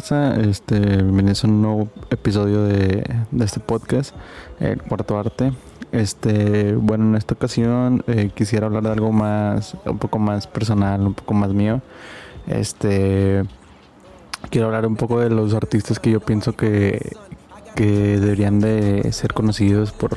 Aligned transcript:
Este, 0.00 0.80
bienvenidos 0.80 1.44
a 1.44 1.46
un 1.46 1.60
nuevo 1.60 1.88
episodio 2.08 2.64
de, 2.64 3.04
este 3.38 3.60
podcast, 3.60 4.14
El 4.58 4.80
Cuarto 4.80 5.18
Arte. 5.18 5.52
Este, 5.92 6.72
bueno, 6.74 7.10
en 7.10 7.16
esta 7.16 7.34
ocasión 7.34 8.02
eh, 8.06 8.30
quisiera 8.34 8.64
hablar 8.64 8.82
de 8.84 8.92
algo 8.92 9.12
más, 9.12 9.76
un 9.84 9.98
poco 9.98 10.18
más 10.18 10.46
personal, 10.46 11.02
un 11.02 11.12
poco 11.12 11.34
más 11.34 11.52
mío. 11.52 11.82
Este, 12.46 13.44
quiero 14.48 14.68
hablar 14.68 14.86
un 14.86 14.96
poco 14.96 15.20
de 15.20 15.28
los 15.28 15.52
artistas 15.52 15.98
que 15.98 16.10
yo 16.10 16.20
pienso 16.20 16.54
que, 16.56 17.14
deberían 17.76 18.58
de 18.58 19.12
ser 19.12 19.34
conocidos 19.34 19.92
por, 19.92 20.16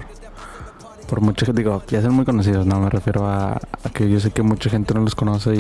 mucha 1.20 1.46
gente, 1.46 1.62
digo, 1.62 1.84
ya 1.90 2.02
son 2.02 2.14
muy 2.14 2.24
conocidos, 2.24 2.66
no 2.66 2.80
me 2.80 2.90
refiero 2.90 3.28
a, 3.28 3.60
que 3.94 4.10
yo 4.10 4.22
sé 4.22 4.32
que 4.32 4.44
mucha 4.44 4.70
gente 4.70 4.94
no 4.94 5.02
los 5.02 5.14
conoce 5.14 5.54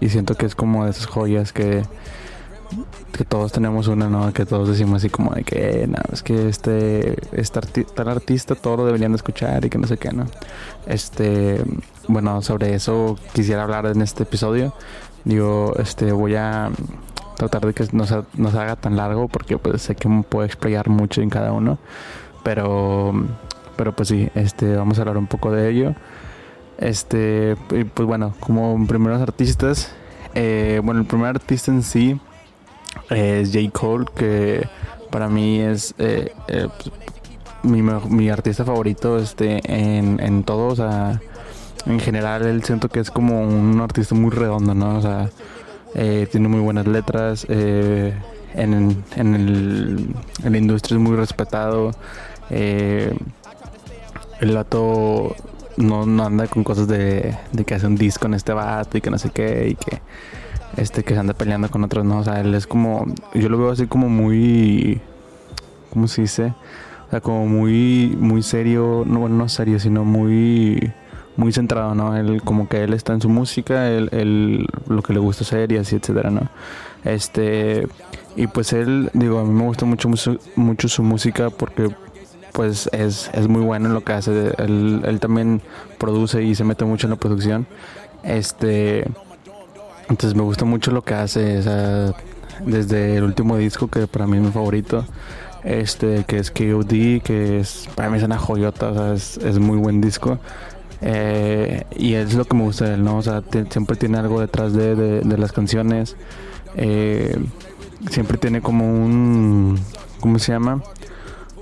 y 0.00 0.08
siento 0.08 0.36
que 0.36 0.46
es 0.46 0.54
como 0.54 0.84
de 0.84 0.92
esas 0.92 1.06
joyas 1.06 1.52
que 1.52 1.82
que 3.12 3.24
todos 3.24 3.52
tenemos 3.52 3.88
una, 3.88 4.08
¿no? 4.08 4.32
Que 4.32 4.44
todos 4.44 4.68
decimos 4.68 4.96
así 4.96 5.10
como 5.10 5.32
de 5.32 5.44
que, 5.44 5.86
no, 5.86 5.98
es 6.12 6.22
que 6.22 6.48
este, 6.48 7.16
este 7.32 7.58
arti 7.58 7.84
tal 7.84 8.08
artista 8.08 8.54
todos 8.54 8.78
lo 8.78 8.86
deberían 8.86 9.12
de 9.12 9.16
escuchar 9.16 9.64
y 9.64 9.70
que 9.70 9.78
no 9.78 9.86
sé 9.86 9.96
qué, 9.98 10.12
¿no? 10.12 10.26
Este, 10.86 11.62
bueno, 12.08 12.42
sobre 12.42 12.74
eso 12.74 13.16
quisiera 13.32 13.62
hablar 13.62 13.86
en 13.86 14.02
este 14.02 14.24
episodio. 14.24 14.74
Digo, 15.24 15.74
este, 15.78 16.12
voy 16.12 16.34
a 16.34 16.70
tratar 17.36 17.66
de 17.66 17.74
que 17.74 17.86
no 17.92 18.06
se, 18.06 18.22
no 18.34 18.50
se 18.50 18.58
haga 18.58 18.76
tan 18.76 18.96
largo 18.96 19.28
porque 19.28 19.58
pues 19.58 19.82
sé 19.82 19.94
que 19.94 20.08
me 20.08 20.22
puedo 20.22 20.44
explayar 20.44 20.88
mucho 20.88 21.22
en 21.22 21.30
cada 21.30 21.52
uno. 21.52 21.78
Pero, 22.42 23.12
pero 23.76 23.94
pues 23.94 24.08
sí, 24.08 24.28
este, 24.34 24.76
vamos 24.76 24.98
a 24.98 25.02
hablar 25.02 25.18
un 25.18 25.26
poco 25.26 25.50
de 25.50 25.70
ello. 25.70 25.94
Este, 26.78 27.56
pues 27.94 28.06
bueno, 28.06 28.34
como 28.40 28.84
primeros 28.86 29.22
artistas, 29.22 29.94
eh, 30.34 30.80
bueno, 30.82 31.00
el 31.00 31.06
primer 31.06 31.28
artista 31.28 31.70
en 31.70 31.82
sí 31.82 32.20
es 33.10 33.52
J. 33.52 33.70
Cole, 33.72 34.06
que 34.14 34.66
para 35.10 35.28
mí 35.28 35.60
es 35.60 35.94
eh, 35.98 36.32
eh, 36.48 36.68
mi, 37.62 37.82
mi, 37.82 38.28
artista 38.30 38.64
favorito 38.64 39.18
este, 39.18 39.60
en, 39.64 40.20
en 40.20 40.44
todo. 40.44 40.68
O 40.68 40.76
sea, 40.76 41.20
en 41.86 42.00
general, 42.00 42.42
él 42.46 42.64
siento 42.64 42.88
que 42.88 43.00
es 43.00 43.10
como 43.10 43.42
un 43.42 43.80
artista 43.80 44.14
muy 44.14 44.30
redondo, 44.30 44.74
¿no? 44.74 44.98
O 44.98 45.02
sea, 45.02 45.30
eh, 45.94 46.26
tiene 46.30 46.48
muy 46.48 46.60
buenas 46.60 46.86
letras. 46.86 47.46
Eh, 47.48 48.14
en, 48.54 49.04
en, 49.16 49.34
el, 49.34 50.14
en, 50.44 50.52
la 50.52 50.58
industria 50.58 50.96
es 50.96 51.02
muy 51.02 51.16
respetado. 51.16 51.92
Eh, 52.50 53.14
el 54.40 54.54
vato 54.54 55.34
no, 55.76 56.06
no, 56.06 56.24
anda 56.24 56.46
con 56.46 56.64
cosas 56.64 56.88
de, 56.88 57.36
de 57.52 57.64
que 57.64 57.74
hace 57.74 57.86
un 57.86 57.96
disco 57.96 58.26
en 58.26 58.34
este 58.34 58.52
vato 58.52 58.98
y 58.98 59.00
que 59.00 59.10
no 59.10 59.18
sé 59.18 59.30
qué 59.30 59.68
y 59.68 59.74
que 59.74 60.00
este 60.76 61.04
que 61.04 61.14
se 61.14 61.20
anda 61.20 61.34
peleando 61.34 61.70
con 61.70 61.84
otros, 61.84 62.04
no, 62.04 62.18
o 62.18 62.24
sea, 62.24 62.40
él 62.40 62.54
es 62.54 62.66
como, 62.66 63.06
yo 63.34 63.48
lo 63.48 63.58
veo 63.58 63.70
así 63.70 63.86
como 63.86 64.08
muy, 64.08 65.00
¿cómo 65.92 66.08
se 66.08 66.22
dice? 66.22 66.54
O 67.06 67.10
sea, 67.10 67.20
como 67.20 67.46
muy, 67.46 68.16
muy 68.18 68.42
serio, 68.42 69.04
no, 69.06 69.20
bueno, 69.20 69.36
no 69.36 69.48
serio, 69.48 69.78
sino 69.78 70.04
muy, 70.04 70.92
muy 71.36 71.52
centrado, 71.52 71.94
¿no? 71.94 72.16
Él, 72.16 72.42
como 72.42 72.68
que 72.68 72.82
él 72.84 72.92
está 72.92 73.12
en 73.12 73.20
su 73.20 73.28
música, 73.28 73.88
él, 73.90 74.08
él 74.12 74.66
lo 74.88 75.02
que 75.02 75.12
le 75.12 75.18
gusta 75.18 75.44
hacer 75.44 75.72
y 75.72 75.76
así, 75.76 75.96
etcétera, 75.96 76.30
¿no? 76.30 76.48
Este, 77.04 77.86
y 78.36 78.46
pues 78.46 78.72
él, 78.72 79.10
digo, 79.12 79.38
a 79.38 79.44
mí 79.44 79.52
me 79.52 79.64
gusta 79.64 79.84
mucho, 79.84 80.08
mucho, 80.56 80.88
su 80.88 81.02
música 81.02 81.50
porque 81.50 81.94
pues 82.52 82.88
es, 82.92 83.30
es 83.34 83.48
muy 83.48 83.62
bueno 83.62 83.88
en 83.88 83.94
lo 83.94 84.04
que 84.04 84.12
hace. 84.12 84.54
Él, 84.58 85.02
él 85.04 85.20
también 85.20 85.60
produce 85.98 86.42
y 86.42 86.54
se 86.54 86.64
mete 86.64 86.84
mucho 86.84 87.06
en 87.06 87.10
la 87.10 87.16
producción. 87.16 87.66
Este, 88.22 89.04
entonces 90.08 90.34
me 90.34 90.42
gusta 90.42 90.64
mucho 90.64 90.90
lo 90.90 91.02
que 91.02 91.14
hace, 91.14 91.62
desde 92.64 93.16
el 93.16 93.24
último 93.24 93.56
disco 93.56 93.88
que 93.88 94.06
para 94.06 94.26
mí 94.26 94.36
es 94.36 94.42
mi 94.42 94.50
favorito, 94.50 95.04
este 95.64 96.24
que 96.26 96.38
es 96.38 96.50
KOD, 96.50 97.22
que 97.22 97.60
es 97.60 97.88
para 97.94 98.10
mí 98.10 98.18
es 98.18 98.24
una 98.24 98.38
joyota, 98.38 98.90
o 98.90 98.94
sea, 98.94 99.14
es, 99.14 99.38
es 99.38 99.58
muy 99.58 99.78
buen 99.78 100.00
disco. 100.00 100.38
Eh, 101.00 101.84
y 101.96 102.14
es 102.14 102.34
lo 102.34 102.44
que 102.46 102.56
me 102.56 102.62
gusta 102.62 102.86
de 102.86 102.94
él, 102.94 103.04
¿no? 103.04 103.18
O 103.18 103.22
sea, 103.22 103.42
siempre 103.70 103.96
tiene 103.96 104.18
algo 104.18 104.40
detrás 104.40 104.72
de, 104.72 104.94
de, 104.94 105.20
de 105.20 105.38
las 105.38 105.52
canciones. 105.52 106.16
Eh, 106.76 107.36
siempre 108.10 108.38
tiene 108.38 108.62
como 108.62 108.86
un, 108.86 109.78
¿cómo 110.20 110.38
se 110.38 110.52
llama? 110.52 110.82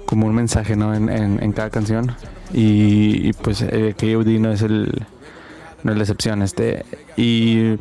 Como 0.06 0.26
un 0.26 0.34
mensaje, 0.34 0.76
¿no? 0.76 0.94
En, 0.94 1.09
en, 1.09 1.53
cada 1.53 1.70
canción. 1.70 2.14
Y, 2.53 3.28
y 3.28 3.32
pues 3.32 3.62
eh, 3.62 3.94
KOD 3.98 4.28
no 4.38 4.53
es 4.53 4.62
el, 4.62 5.06
no 5.82 5.92
es 5.92 5.98
la 5.98 6.04
excepción, 6.04 6.42
este. 6.42 6.84
Y 7.16 7.78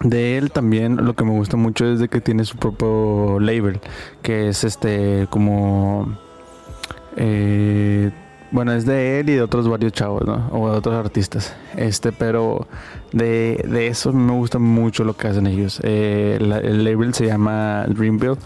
de 0.00 0.38
él 0.38 0.50
también 0.50 0.96
lo 1.04 1.14
que 1.14 1.24
me 1.24 1.32
gusta 1.32 1.56
mucho 1.56 1.86
es 1.86 1.98
de 1.98 2.08
que 2.08 2.20
tiene 2.20 2.44
su 2.44 2.56
propio 2.56 3.38
label, 3.40 3.80
que 4.22 4.48
es 4.48 4.64
este 4.64 5.26
como 5.30 6.18
eh, 7.16 8.10
bueno, 8.52 8.72
es 8.72 8.84
de 8.84 9.20
él 9.20 9.30
y 9.30 9.34
de 9.34 9.42
otros 9.42 9.68
varios 9.68 9.92
chavos, 9.92 10.26
¿no? 10.26 10.48
O 10.52 10.70
de 10.70 10.76
otros 10.78 10.94
artistas. 10.94 11.54
Este, 11.76 12.10
pero 12.10 12.66
de, 13.12 13.64
de 13.68 13.86
eso 13.86 14.12
me 14.12 14.32
gusta 14.32 14.58
mucho 14.58 15.04
lo 15.04 15.16
que 15.16 15.28
hacen 15.28 15.46
ellos. 15.46 15.80
Eh, 15.84 16.36
el 16.40 16.84
label 16.84 17.14
se 17.14 17.26
llama 17.26 17.84
Dreamville. 17.88 18.38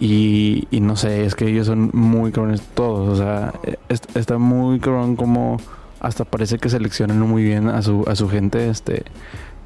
Y, 0.00 0.66
y, 0.70 0.80
no 0.80 0.96
sé, 0.96 1.24
es 1.24 1.34
que 1.34 1.48
ellos 1.48 1.66
son 1.66 1.90
muy 1.92 2.30
cabrones 2.30 2.62
todos. 2.74 3.08
O 3.08 3.16
sea, 3.16 3.54
est 3.88 4.16
está 4.16 4.38
muy 4.38 4.78
cabrón 4.78 5.16
como 5.16 5.58
hasta 6.00 6.24
parece 6.24 6.58
que 6.58 6.68
seleccionan 6.68 7.18
muy 7.20 7.42
bien 7.42 7.68
a 7.68 7.82
su, 7.82 8.04
a 8.06 8.14
su 8.14 8.28
gente. 8.28 8.68
Este 8.68 9.04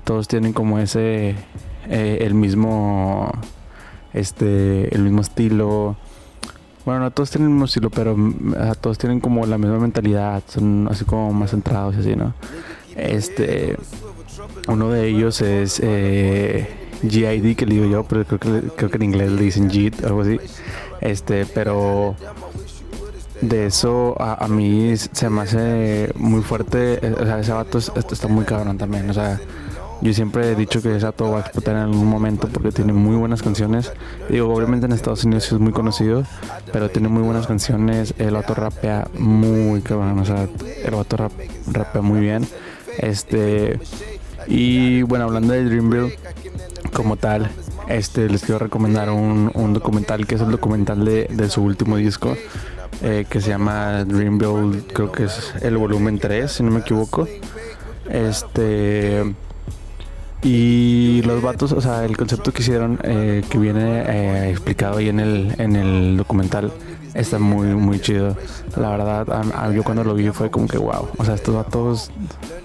todos 0.09 0.27
tienen 0.27 0.55
como 0.55 0.79
ese 0.79 1.35
eh, 1.87 2.19
el 2.23 2.33
mismo 2.33 3.31
este 4.15 4.95
el 4.95 5.03
mismo 5.03 5.21
estilo. 5.21 5.97
Bueno 6.87 7.01
no 7.01 7.11
todos 7.11 7.31
tienen 7.31 7.49
el 7.49 7.53
mismo 7.53 7.67
estilo 7.67 7.91
pero 7.91 8.15
uh, 8.15 8.75
todos 8.81 8.97
tienen 8.97 9.21
como 9.21 9.45
la 9.45 9.59
misma 9.59 9.79
mentalidad 9.79 10.43
son 10.49 10.89
así 10.91 11.05
como 11.05 11.31
más 11.35 11.51
centrados 11.51 11.95
y 11.97 11.99
así 11.99 12.17
no 12.17 12.33
este 12.97 13.77
uno 14.67 14.89
de 14.89 15.09
ellos 15.09 15.43
es 15.43 15.79
eh, 15.85 16.67
GID 17.07 17.55
que 17.55 17.67
le 17.67 17.75
digo 17.75 17.85
yo 17.85 18.05
pero 18.05 18.25
creo 18.25 18.41
que 18.41 18.69
creo 18.77 18.91
que 18.91 18.97
en 18.97 19.03
inglés 19.03 19.31
le 19.31 19.43
dicen 19.43 19.69
JIT 19.69 20.05
algo 20.07 20.23
así. 20.23 20.41
Este 21.03 21.45
pero 21.45 22.17
de 23.43 23.67
eso 23.67 24.17
a, 24.19 24.43
a, 24.43 24.49
mí 24.49 24.97
se 24.97 25.29
me 25.29 25.43
hace 25.43 26.11
muy 26.17 26.41
fuerte 26.41 26.99
o 27.21 27.27
sea 27.27 27.41
ese 27.41 27.53
vato 27.53 27.77
está 27.77 28.27
muy 28.27 28.47
cabrón 28.47 28.79
también 28.79 29.11
o 29.11 29.13
sea 29.13 29.39
yo 30.01 30.13
siempre 30.15 30.53
he 30.53 30.55
dicho 30.55 30.81
que 30.81 30.99
todo 31.17 31.33
va 31.33 31.39
a 31.39 31.41
explotar 31.41 31.75
en 31.75 31.83
algún 31.83 32.07
momento 32.07 32.49
porque 32.49 32.71
tiene 32.71 32.93
muy 32.93 33.17
buenas 33.17 33.43
canciones. 33.43 33.93
Digo, 34.29 34.55
obviamente 34.55 34.87
en 34.87 34.93
Estados 34.93 35.25
Unidos 35.25 35.51
es 35.51 35.59
muy 35.59 35.73
conocido, 35.73 36.25
pero 36.73 36.89
tiene 36.89 37.09
muy 37.09 37.23
buenas 37.23 37.47
canciones. 37.47 38.15
El 38.19 38.35
vato 38.35 38.55
rapea 38.55 39.09
muy 39.19 39.81
cabrón, 39.83 40.19
o 40.21 40.25
sea, 40.25 40.49
el 40.85 40.95
vato 40.95 41.17
rap, 41.17 41.33
rapea 41.67 42.03
muy 42.03 42.21
bien. 42.21 42.47
Este, 42.99 43.81
y 44.47 45.03
bueno, 45.03 45.25
hablando 45.25 45.53
de 45.53 45.65
Dreamville 45.65 46.17
como 46.93 47.17
tal, 47.17 47.51
este, 47.89 48.29
les 48.29 48.43
quiero 48.43 48.61
recomendar 48.61 49.11
un, 49.11 49.51
un 49.55 49.73
documental 49.73 50.27
que 50.27 50.37
es 50.37 50.41
el 50.41 50.51
documental 50.51 51.05
de, 51.05 51.25
de 51.29 51.51
su 51.51 51.63
último 51.63 51.97
disco. 51.97 52.37
Eh, 53.03 53.27
que 53.29 53.41
se 53.41 53.51
llama 53.51 54.05
Dreamville, 54.05 54.83
creo 54.93 55.13
que 55.13 55.25
es 55.25 55.55
el 55.61 55.77
volumen 55.77 56.19
3, 56.19 56.51
si 56.51 56.63
no 56.63 56.71
me 56.71 56.81
equivoco. 56.81 57.29
Este 58.11 59.35
y 60.43 61.23
los 61.23 61.43
vatos, 61.43 61.73
o 61.73 61.81
sea, 61.81 62.05
el 62.05 62.17
concepto 62.17 62.53
que 62.53 62.63
hicieron, 62.63 62.99
eh, 63.03 63.43
que 63.49 63.59
viene 63.59 64.03
eh, 64.07 64.51
explicado 64.51 64.99
ahí 64.99 65.09
en 65.09 65.21
el, 65.21 65.55
en 65.59 65.77
el 65.77 66.17
documental, 66.17 66.73
está 67.15 67.39
muy, 67.39 67.69
muy 67.75 68.01
chido. 68.01 68.37
La 68.77 68.91
verdad, 68.91 69.27
a, 69.55 69.71
yo 69.73 69.83
cuando 69.83 70.05
lo 70.05 70.15
vi 70.15 70.31
fue 70.31 70.51
como 70.51 70.69
que 70.69 70.79
wow. 70.79 71.09
O 71.17 71.25
sea, 71.25 71.35
estos 71.35 71.55
vatos, 71.55 72.11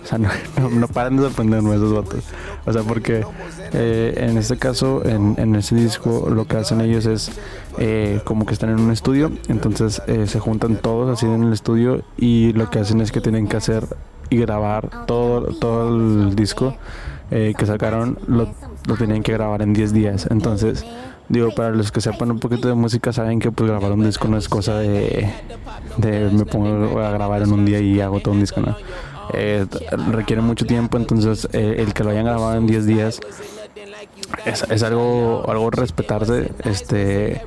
o 0.04 0.08
sea, 0.08 0.18
no, 0.18 0.30
no, 0.70 0.88
paran 0.88 1.18
de 1.18 1.24
sorprenderme 1.24 1.76
esos 1.76 1.94
vatos. 1.94 2.24
O 2.66 2.74
sea, 2.74 2.84
porque 2.84 3.26
eh, 3.74 4.14
en 4.18 4.38
este 4.38 4.58
caso, 4.58 5.04
en, 5.06 5.36
en, 5.38 5.56
ese 5.56 5.76
disco, 5.76 6.30
lo 6.30 6.46
que 6.46 6.58
hacen 6.58 6.82
ellos 6.82 7.06
es 7.06 7.32
eh, 7.78 8.22
como 8.24 8.46
que 8.46 8.54
están 8.54 8.70
en 8.70 8.80
un 8.80 8.92
estudio, 8.92 9.32
entonces 9.48 10.02
eh, 10.08 10.28
se 10.28 10.40
juntan 10.40 10.78
todos 10.78 11.18
así 11.18 11.26
en 11.26 11.44
el 11.44 11.54
estudio 11.54 12.04
y 12.18 12.54
lo 12.54 12.70
que 12.70 12.80
hacen 12.80 13.02
es 13.02 13.12
que 13.12 13.22
tienen 13.22 13.48
que 13.48 13.58
hacer 13.58 13.86
y 14.30 14.38
grabar 14.38 15.06
todo, 15.06 15.54
todo 15.56 15.90
el 15.90 16.36
disco 16.36 16.76
eh, 17.36 17.56
que 17.58 17.66
sacaron 17.66 18.20
lo, 18.28 18.54
lo, 18.86 18.96
tenían 18.96 19.24
que 19.24 19.34
grabar 19.34 19.64
en 19.64 19.74
10 19.74 19.92
días. 19.92 20.28
Entonces, 20.30 20.86
digo, 21.30 21.50
para 21.50 21.72
los 21.72 21.92
que 21.92 22.00
sepan 22.00 22.30
un 22.30 22.38
poquito 22.38 22.68
de 22.68 22.76
música, 22.76 23.12
saben 23.12 23.40
que 23.40 23.52
pues 23.52 23.72
grabar 23.72 23.92
un 23.92 24.06
disco 24.06 24.28
no 24.28 24.38
es 24.38 24.48
cosa 24.48 24.78
de, 24.78 25.34
de 25.98 26.30
me 26.30 26.46
pongo 26.46 27.00
a 27.00 27.10
grabar 27.10 27.42
en 27.42 27.52
un 27.52 27.66
día 27.66 27.80
y 27.80 28.00
hago 28.02 28.20
todo 28.20 28.36
un 28.36 28.40
disco, 28.40 28.62
¿no? 28.62 28.78
Eh, 29.34 29.66
requiere 30.12 30.44
mucho 30.44 30.68
tiempo, 30.68 30.96
entonces 30.98 31.48
eh, 31.54 31.78
el 31.80 31.96
que 31.96 32.04
lo 32.04 32.12
hayan 32.12 32.26
grabado 32.26 32.56
en 32.56 32.68
10 32.68 32.86
días 32.86 33.20
es, 34.46 34.64
es 34.70 34.84
algo, 34.84 35.44
algo 35.50 35.72
respetarse. 35.72 36.52
Este 36.64 37.42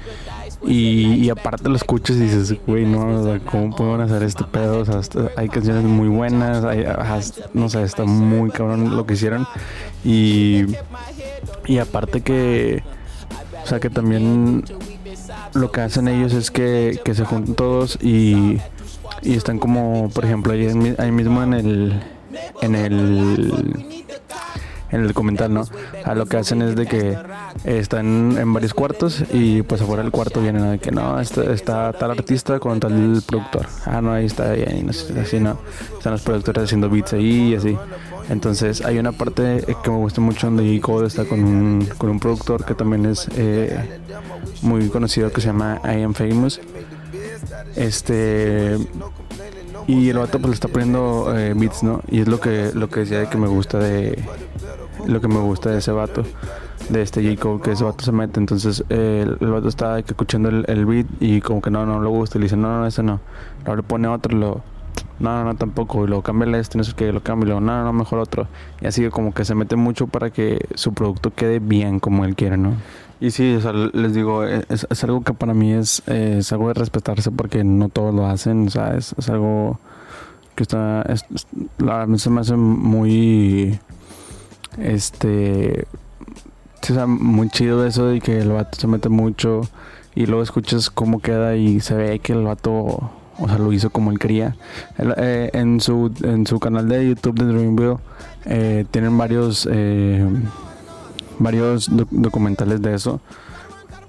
y, 0.66 1.24
y, 1.24 1.30
aparte 1.30 1.68
lo 1.68 1.76
escuchas 1.76 2.16
y 2.16 2.20
dices, 2.20 2.56
güey, 2.66 2.84
no, 2.84 3.20
o 3.20 3.24
sea, 3.24 3.38
¿cómo 3.40 3.74
pueden 3.74 4.00
hacer 4.00 4.22
este 4.22 4.44
pedo? 4.44 4.80
O 4.80 4.84
sea, 4.84 5.00
hay 5.36 5.48
canciones 5.48 5.84
muy 5.84 6.08
buenas, 6.08 6.64
hay, 6.64 6.84
no 7.54 7.68
sé, 7.68 7.82
está 7.82 8.04
muy 8.04 8.50
cabrón 8.50 8.96
lo 8.96 9.06
que 9.06 9.14
hicieron. 9.14 9.46
Y, 10.04 10.64
y 11.66 11.78
aparte 11.78 12.20
que, 12.20 12.82
O 13.64 13.66
sea 13.66 13.80
que 13.80 13.90
también 13.90 14.64
lo 15.54 15.70
que 15.70 15.80
hacen 15.80 16.08
ellos 16.08 16.32
es 16.32 16.50
que, 16.50 17.00
que 17.04 17.14
se 17.14 17.24
juntan 17.24 17.54
todos 17.54 17.98
y, 18.02 18.58
y 19.22 19.34
están 19.34 19.58
como, 19.58 20.10
por 20.10 20.24
ejemplo, 20.24 20.52
ahí, 20.52 20.94
ahí 20.98 21.12
mismo 21.12 21.42
en 21.42 21.54
el, 21.54 22.02
en 22.60 22.74
el 22.74 23.95
en 24.90 25.00
el 25.00 25.08
documental, 25.08 25.52
¿no? 25.52 25.64
A 26.04 26.14
lo 26.14 26.26
que 26.26 26.36
hacen 26.36 26.62
es 26.62 26.76
de 26.76 26.86
que 26.86 27.18
están 27.64 28.36
en 28.38 28.52
varios 28.52 28.74
cuartos 28.74 29.24
y 29.32 29.62
pues 29.62 29.82
afuera 29.82 30.02
del 30.02 30.12
cuarto 30.12 30.40
vienen 30.40 30.70
de 30.72 30.78
que 30.78 30.92
no, 30.92 31.18
está, 31.20 31.52
está, 31.52 31.92
tal 31.92 32.10
artista 32.12 32.58
con 32.58 32.80
tal 32.80 33.22
productor. 33.26 33.66
Ah, 33.84 34.00
no, 34.00 34.12
ahí 34.12 34.26
está, 34.26 34.50
ahí, 34.50 34.82
no 34.82 34.90
así 34.90 35.40
no. 35.40 35.58
Están 35.96 36.12
los 36.12 36.22
productores 36.22 36.64
haciendo 36.64 36.88
beats 36.88 37.12
ahí 37.12 37.52
y 37.52 37.54
así. 37.56 37.76
Entonces 38.28 38.84
hay 38.84 38.98
una 38.98 39.12
parte 39.12 39.64
que 39.82 39.90
me 39.90 39.96
gusta 39.96 40.20
mucho 40.20 40.48
donde 40.48 40.80
J. 40.80 41.06
está 41.06 41.24
con 41.24 41.44
un, 41.44 41.88
con 41.98 42.10
un 42.10 42.18
productor 42.20 42.64
que 42.64 42.74
también 42.74 43.06
es 43.06 43.28
eh, 43.36 44.00
muy 44.62 44.88
conocido 44.88 45.30
que 45.32 45.40
se 45.40 45.48
llama 45.48 45.80
I 45.84 46.02
Am 46.02 46.14
Famous. 46.14 46.60
Este 47.76 48.78
y 49.86 50.08
el 50.08 50.18
vato 50.18 50.38
pues 50.38 50.48
le 50.48 50.54
está 50.54 50.68
poniendo 50.68 51.32
eh, 51.36 51.54
beats, 51.54 51.82
¿no? 51.82 52.00
Y 52.08 52.20
es 52.20 52.28
lo 52.28 52.40
que 52.40 52.72
lo 52.74 52.88
que 52.88 53.00
decía 53.00 53.20
de 53.20 53.28
que 53.28 53.38
me 53.38 53.46
gusta 53.46 53.78
de 53.78 54.18
lo 55.06 55.20
que 55.20 55.28
me 55.28 55.38
gusta 55.38 55.70
de 55.70 55.78
ese 55.78 55.92
vato, 55.92 56.24
de 56.88 57.02
este 57.02 57.22
J. 57.22 57.62
Que 57.62 57.72
ese 57.72 57.84
vato 57.84 58.04
se 58.04 58.12
mete. 58.12 58.40
Entonces 58.40 58.84
el, 58.88 59.36
vato 59.36 59.68
está 59.68 59.98
escuchando 59.98 60.48
el, 60.48 60.86
beat 60.86 61.06
y 61.20 61.40
como 61.40 61.60
que 61.60 61.70
no, 61.70 61.86
no 61.86 62.00
le 62.02 62.08
gusta. 62.08 62.38
Y 62.38 62.40
le 62.40 62.44
dice, 62.46 62.56
no, 62.56 62.80
no, 62.80 62.86
ese 62.86 63.02
no. 63.02 63.20
Luego 63.64 63.76
le 63.76 63.82
pone 63.82 64.08
otro, 64.08 64.36
lo, 64.36 64.62
no, 65.18 65.44
no, 65.44 65.54
tampoco. 65.56 66.04
Y 66.04 66.08
luego 66.08 66.22
cambia 66.22 66.58
este, 66.58 66.78
no 66.78 66.84
sé 66.84 66.92
qué, 66.94 67.12
lo 67.12 67.22
cambia. 67.22 67.44
Y 67.44 67.46
luego, 67.48 67.60
no, 67.60 67.84
no, 67.84 67.92
mejor 67.92 68.18
otro. 68.18 68.48
Y 68.80 68.86
así 68.86 69.08
como 69.10 69.32
que 69.32 69.44
se 69.44 69.54
mete 69.54 69.76
mucho 69.76 70.06
para 70.06 70.30
que 70.30 70.66
su 70.74 70.92
producto 70.92 71.32
quede 71.34 71.58
bien 71.58 72.00
como 72.00 72.24
él 72.24 72.36
quiere, 72.36 72.56
¿no? 72.56 72.74
Y 73.20 73.30
sí, 73.30 73.58
les 73.94 74.14
digo, 74.14 74.44
es, 74.44 74.86
es, 74.90 75.04
algo 75.04 75.22
que 75.22 75.32
para 75.32 75.54
mí 75.54 75.72
es, 75.72 76.02
es 76.06 76.52
algo 76.52 76.68
de 76.68 76.74
respetarse 76.74 77.30
porque 77.30 77.64
no 77.64 77.88
todos 77.88 78.14
lo 78.14 78.26
hacen, 78.26 78.66
o 78.66 78.70
sea, 78.70 78.94
es, 78.94 79.14
es 79.16 79.30
algo 79.30 79.80
que 80.54 80.64
está, 80.64 81.00
es, 81.02 81.24
la, 81.78 82.06
se 82.18 82.28
me 82.28 82.40
hace 82.42 82.56
muy 82.56 83.78
este. 84.78 85.86
O 86.82 86.94
sea, 86.94 87.06
muy 87.06 87.48
chido 87.48 87.84
eso 87.84 88.06
de 88.06 88.20
que 88.20 88.38
el 88.38 88.50
vato 88.50 88.78
se 88.78 88.86
mete 88.86 89.08
mucho 89.08 89.62
y 90.14 90.26
luego 90.26 90.42
escuchas 90.42 90.88
cómo 90.88 91.20
queda 91.20 91.56
y 91.56 91.80
se 91.80 91.94
ve 91.94 92.20
que 92.20 92.32
el 92.32 92.44
vato, 92.44 93.10
o 93.38 93.48
sea, 93.48 93.58
lo 93.58 93.72
hizo 93.72 93.90
como 93.90 94.10
él 94.10 94.18
quería. 94.18 94.56
Eh, 94.98 95.50
en, 95.52 95.80
su, 95.80 96.12
en 96.22 96.46
su 96.46 96.58
canal 96.60 96.88
de 96.88 97.08
YouTube 97.08 97.38
de 97.38 97.44
Dreamville 97.46 97.98
eh, 98.44 98.84
tienen 98.90 99.16
varios, 99.16 99.68
eh, 99.70 100.26
varios 101.38 101.90
documentales 102.10 102.82
de 102.82 102.94
eso. 102.94 103.20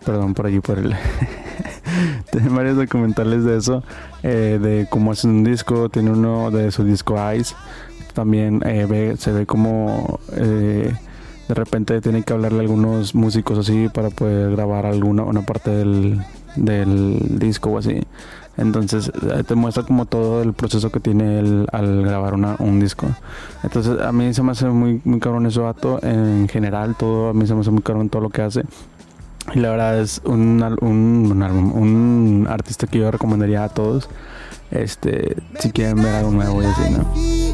Perdón 0.05 0.33
por 0.33 0.45
allí 0.45 0.59
por 0.59 0.79
el... 0.79 0.95
tienen 2.31 2.55
varios 2.55 2.77
documentales 2.77 3.43
de 3.43 3.57
eso, 3.57 3.83
de 4.23 4.87
cómo 4.89 5.11
hacen 5.11 5.31
un 5.31 5.43
disco. 5.43 5.89
Tiene 5.89 6.11
uno 6.11 6.49
de 6.49 6.71
su 6.71 6.83
disco 6.83 7.17
Ice 7.33 7.53
también 8.17 8.61
eh, 8.65 9.13
se 9.19 9.31
ve 9.31 9.45
como 9.45 10.19
eh, 10.35 10.91
de 11.47 11.53
repente 11.53 12.01
tienen 12.01 12.23
que 12.23 12.33
hablarle 12.33 12.57
a 12.57 12.61
algunos 12.61 13.13
músicos 13.13 13.59
así 13.59 13.89
para 13.89 14.09
poder 14.09 14.49
grabar 14.53 14.87
alguna 14.87 15.21
una 15.23 15.43
parte 15.43 15.69
del, 15.69 16.19
disco 17.29 17.69
o 17.69 17.77
así. 17.77 18.01
Entonces 18.57 19.11
eh, 19.31 19.43
te 19.43 19.55
muestra 19.55 19.83
como 19.83 20.05
todo 20.05 20.41
el 20.41 20.53
proceso 20.53 20.91
que 20.91 20.99
tiene 20.99 21.39
él 21.39 21.67
al 21.71 22.03
grabar 22.03 22.33
un 22.33 22.79
disco. 22.79 23.07
Entonces 23.63 24.01
a 24.01 24.11
mí 24.11 24.33
se 24.33 24.43
me 24.43 24.51
hace 24.51 24.67
muy, 24.67 25.01
muy 25.03 25.19
cabrón 25.19 25.45
ese 25.45 25.59
vato. 25.59 25.99
En 26.03 26.47
general 26.47 26.95
todo 26.97 27.29
a 27.29 27.33
mí 27.33 27.45
se 27.45 27.53
me 27.53 27.61
hace 27.61 27.71
muy 27.71 27.83
cabrón 27.83 28.09
todo 28.09 28.21
lo 28.21 28.29
que 28.29 28.41
hace. 28.41 28.63
Y 29.53 29.59
la 29.59 29.69
verdad 29.69 29.99
es 29.99 30.21
un, 30.25 30.61
un, 30.81 31.41
un 31.41 32.47
artista 32.49 32.87
que 32.87 32.99
yo 32.99 33.11
recomendaría 33.11 33.63
a 33.63 33.69
todos. 33.69 34.09
Este, 34.71 35.37
si 35.59 35.71
quieren 35.71 36.03
ver 36.03 36.15
algo 36.15 36.31
nuevo 36.31 36.61
y 36.61 36.65
así, 36.65 36.91
¿no? 36.91 37.46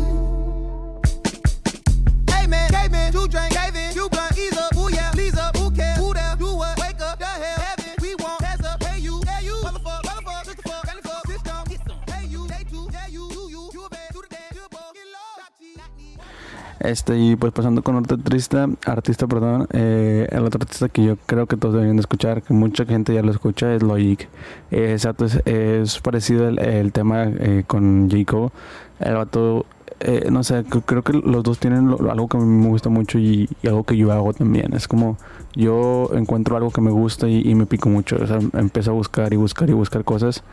Este, 16.83 17.17
y 17.17 17.37
pues 17.37 17.53
pasando 17.53 17.81
con 17.81 17.95
otro 17.95 18.17
artista, 18.17 18.67
artista, 18.85 19.25
perdón, 19.25 19.67
eh, 19.71 20.27
el 20.29 20.43
otro 20.43 20.59
artista 20.61 20.89
que 20.89 21.05
yo 21.05 21.15
creo 21.25 21.47
que 21.47 21.55
todos 21.55 21.73
deberían 21.75 21.95
de 21.95 22.01
escuchar, 22.01 22.43
que 22.43 22.53
mucha 22.53 22.85
gente 22.85 23.13
ya 23.13 23.21
lo 23.21 23.31
escucha, 23.31 23.73
es 23.73 23.81
Logic. 23.81 24.27
Eh, 24.69 24.91
exacto, 24.91 25.25
es, 25.25 25.99
parecido 25.99 26.49
el, 26.49 26.91
tema 26.91 27.23
eh, 27.23 27.63
con 27.65 28.09
Jacob. 28.11 28.51
El 28.99 29.15
vato, 29.15 29.65
no 30.29 30.43
sé, 30.43 30.65
creo 30.85 31.03
que 31.03 31.13
los 31.13 31.43
dos 31.43 31.57
tienen 31.59 31.87
algo 31.89 32.27
que 32.27 32.37
me 32.37 32.67
gusta 32.67 32.89
mucho 32.89 33.17
y, 33.17 33.49
algo 33.63 33.85
que 33.85 33.95
yo 33.95 34.11
hago 34.11 34.33
también. 34.33 34.73
Es 34.73 34.89
como 34.89 35.17
yo 35.55 36.09
encuentro 36.13 36.57
algo 36.57 36.71
que 36.71 36.81
me 36.81 36.91
gusta 36.91 37.29
y, 37.29 37.55
me 37.55 37.65
pico 37.65 37.87
mucho. 37.87 38.17
O 38.21 38.27
sea, 38.27 38.39
empiezo 38.59 38.91
a 38.91 38.93
buscar 38.93 39.31
y 39.31 39.37
buscar 39.37 39.69
y 39.69 39.73
buscar 39.73 40.03
cosas. 40.03 40.43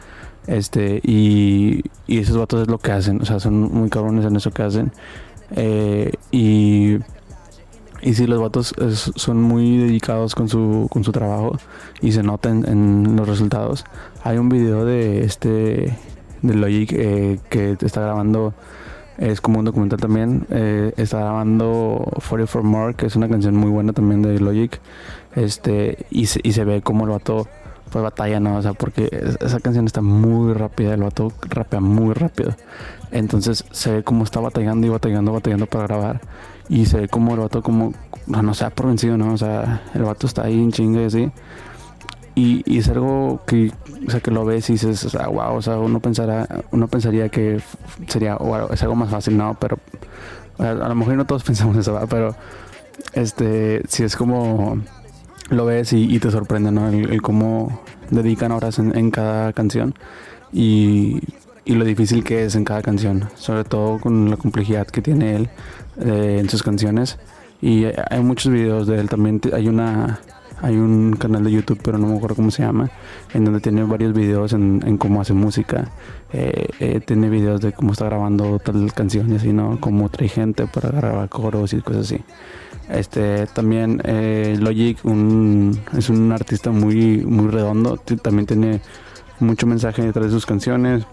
Este, 0.47 1.00
y, 1.03 1.83
y 2.06 2.19
esos 2.19 2.37
vatos 2.37 2.62
es 2.62 2.69
lo 2.69 2.79
que 2.79 2.93
hacen. 2.93 3.21
O 3.21 3.25
sea, 3.25 3.41
son 3.41 3.61
muy 3.61 3.91
cabrones 3.91 4.25
en 4.25 4.37
eso 4.37 4.53
que 4.53 4.62
hacen. 4.62 4.93
Eh, 5.56 6.12
y, 6.31 6.99
y 8.02 8.14
si 8.14 8.26
los 8.26 8.41
vatos 8.41 8.75
son 9.17 9.43
muy 9.43 9.79
dedicados 9.79 10.35
con 10.35 10.49
su, 10.49 10.88
con 10.91 11.05
su 11.05 11.12
trabajo 11.12 11.59
y 12.00 12.12
se 12.12 12.23
nota 12.23 12.50
en, 12.50 13.16
los 13.16 13.28
resultados. 13.28 13.85
Hay 14.25 14.38
un 14.38 14.49
video 14.49 14.85
de 14.85 15.25
este 15.25 15.97
de 16.42 16.54
Logic 16.54 16.92
eh, 16.92 17.38
que 17.50 17.76
está 17.80 18.00
grabando 18.00 18.54
es 19.21 19.42
como 19.42 19.59
un 19.59 19.66
documental 19.66 20.00
también. 20.00 20.47
Eh, 20.50 20.92
está 20.97 21.19
grabando 21.19 22.11
44 22.26 22.62
More, 22.62 22.95
que 22.95 23.04
es 23.04 23.16
una 23.16 23.28
canción 23.28 23.54
muy 23.54 23.71
buena 23.71 23.92
también 23.92 24.23
de 24.23 24.40
Logic. 24.40 24.80
Este, 25.37 26.07
y 26.11 26.26
se, 26.26 26.40
y 26.42 26.52
se 26.52 26.64
ve 26.64 26.80
como 26.80 27.04
el 27.04 27.11
vato 27.11 27.47
pues 27.90 28.02
batalla, 28.02 28.40
¿no? 28.40 28.56
O 28.56 28.62
sea, 28.62 28.73
porque 28.73 29.09
esa 29.40 29.61
canción 29.61 29.87
está 29.87 30.00
muy 30.00 30.52
rápida, 30.54 30.94
el 30.94 31.02
vato 31.02 31.32
rapea 31.49 31.80
muy 31.80 32.14
rápido. 32.14 32.54
Entonces 33.11 33.64
se 33.70 33.92
ve 33.92 34.02
como 34.04 34.25
está 34.25 34.40
batallando 34.40 34.87
y 34.87 34.90
batallando, 34.90 35.32
batallando 35.32 35.66
para 35.66 35.87
grabar. 35.87 36.20
Y 36.68 36.87
se 36.87 37.00
ve 37.00 37.09
como 37.09 37.35
el 37.35 37.40
vato 37.40 37.62
como, 37.62 37.92
no, 38.26 38.54
sé, 38.54 38.70
por 38.70 38.87
vencido, 38.87 39.16
¿no? 39.16 39.32
O 39.32 39.37
sea, 39.37 39.82
el 39.94 40.04
vato 40.04 40.26
está 40.26 40.44
ahí 40.44 40.54
en 40.54 40.70
chingue 40.70 41.06
así. 41.06 41.30
Y, 42.37 42.62
y, 42.64 42.78
es 42.78 42.88
algo 42.88 43.42
que, 43.44 43.73
o 44.06 44.11
sea, 44.11 44.20
que 44.20 44.30
lo 44.30 44.44
ves 44.44 44.70
y 44.70 44.75
dices, 44.75 45.04
o 45.04 45.11
sea, 45.11 45.26
wow, 45.26 45.56
o 45.56 45.62
sea, 45.62 45.78
uno 45.78 45.99
pensará, 45.99 46.47
uno 46.70 46.87
pensaría 46.87 47.28
que 47.28 47.61
sería, 48.06 48.37
o 48.37 48.73
es 48.73 48.82
algo 48.82 48.94
más 48.94 49.11
fácil, 49.11 49.37
¿no? 49.37 49.56
Pero 49.61 49.78
a, 50.59 50.73
lo 50.73 50.94
mejor 50.94 51.14
no 51.14 51.26
todos 51.26 51.42
pensamos 51.44 51.76
eso, 51.76 51.99
pero 52.09 52.37
este, 53.12 53.82
si 53.88 54.04
es 54.04 54.16
como 54.16 54.78
lo 55.50 55.66
ves 55.66 55.92
y, 55.92 56.19
te 56.19 56.30
sorprende, 56.30 56.71
¿no? 56.71 56.88
El, 56.88 57.21
cómo 57.23 57.83
dedican 58.11 58.52
horas 58.52 58.78
en, 58.78 59.11
cada 59.11 59.52
canción 59.52 59.95
y, 60.52 61.21
lo 61.66 61.85
difícil 61.85 62.25
que 62.25 62.45
es 62.45 62.57
en 62.57 62.64
cada 62.64 62.83
canción, 62.83 63.28
sobre 63.37 63.62
todo 63.62 64.00
con 64.00 64.28
la 64.30 64.37
complejidad 64.37 64.88
que 64.88 65.02
tiene 65.02 65.37
él 65.37 65.50
eh, 66.00 66.38
en 66.40 66.49
sus 66.49 66.62
canciones. 66.62 67.19
Y 67.62 67.85
hay 67.85 68.23
muchos 68.23 68.50
videos 68.50 68.87
de 68.87 68.99
él 68.99 69.09
también. 69.09 69.40
Hay 69.52 69.69
una 69.69 70.21
hay 70.62 70.76
un 70.76 71.17
canal 71.17 71.45
de 71.45 71.52
YouTube, 71.52 71.81
pero 71.83 71.99
no 71.99 72.07
me 72.07 72.17
acuerdo 72.17 72.37
cómo 72.37 72.50
se 72.50 72.62
llama, 72.62 72.90
en 73.35 73.45
donde 73.45 73.61
tiene 73.61 73.83
varios 73.85 74.12
videos 74.12 74.52
en, 74.52 74.99
cómo 74.99 75.21
hace 75.21 75.33
música. 75.33 75.90
Eh, 76.33 76.69
eh, 76.81 77.00
tiene 77.05 77.29
videos 77.29 77.61
de 77.61 77.73
cómo 77.73 77.93
está 77.93 78.05
grabando 78.07 78.59
tal 78.59 78.93
canción 78.93 79.33
y 79.33 79.37
así, 79.37 79.52
¿no? 79.52 79.81
Cómo 79.81 80.09
trae 80.09 80.29
gente 80.29 80.67
para 80.67 80.90
grabar 80.90 81.29
coros 81.29 81.73
y 81.73 81.81
cosas 81.81 82.07
así. 82.07 82.23
Este, 82.90 83.47
también 83.47 84.02
eh, 84.05 84.57
Logic 84.59 84.99
es 85.97 86.11
un 86.11 86.33
artista 86.33 86.71
muy, 86.71 87.19
muy 87.19 87.49
redondo. 87.49 87.97
También 87.97 88.47
tiene 88.47 88.81
mucho 89.38 89.67
mensaje 89.67 90.02
detrás 90.02 90.26
de 90.26 90.33
sus 90.33 90.47
canciones. 90.47 91.05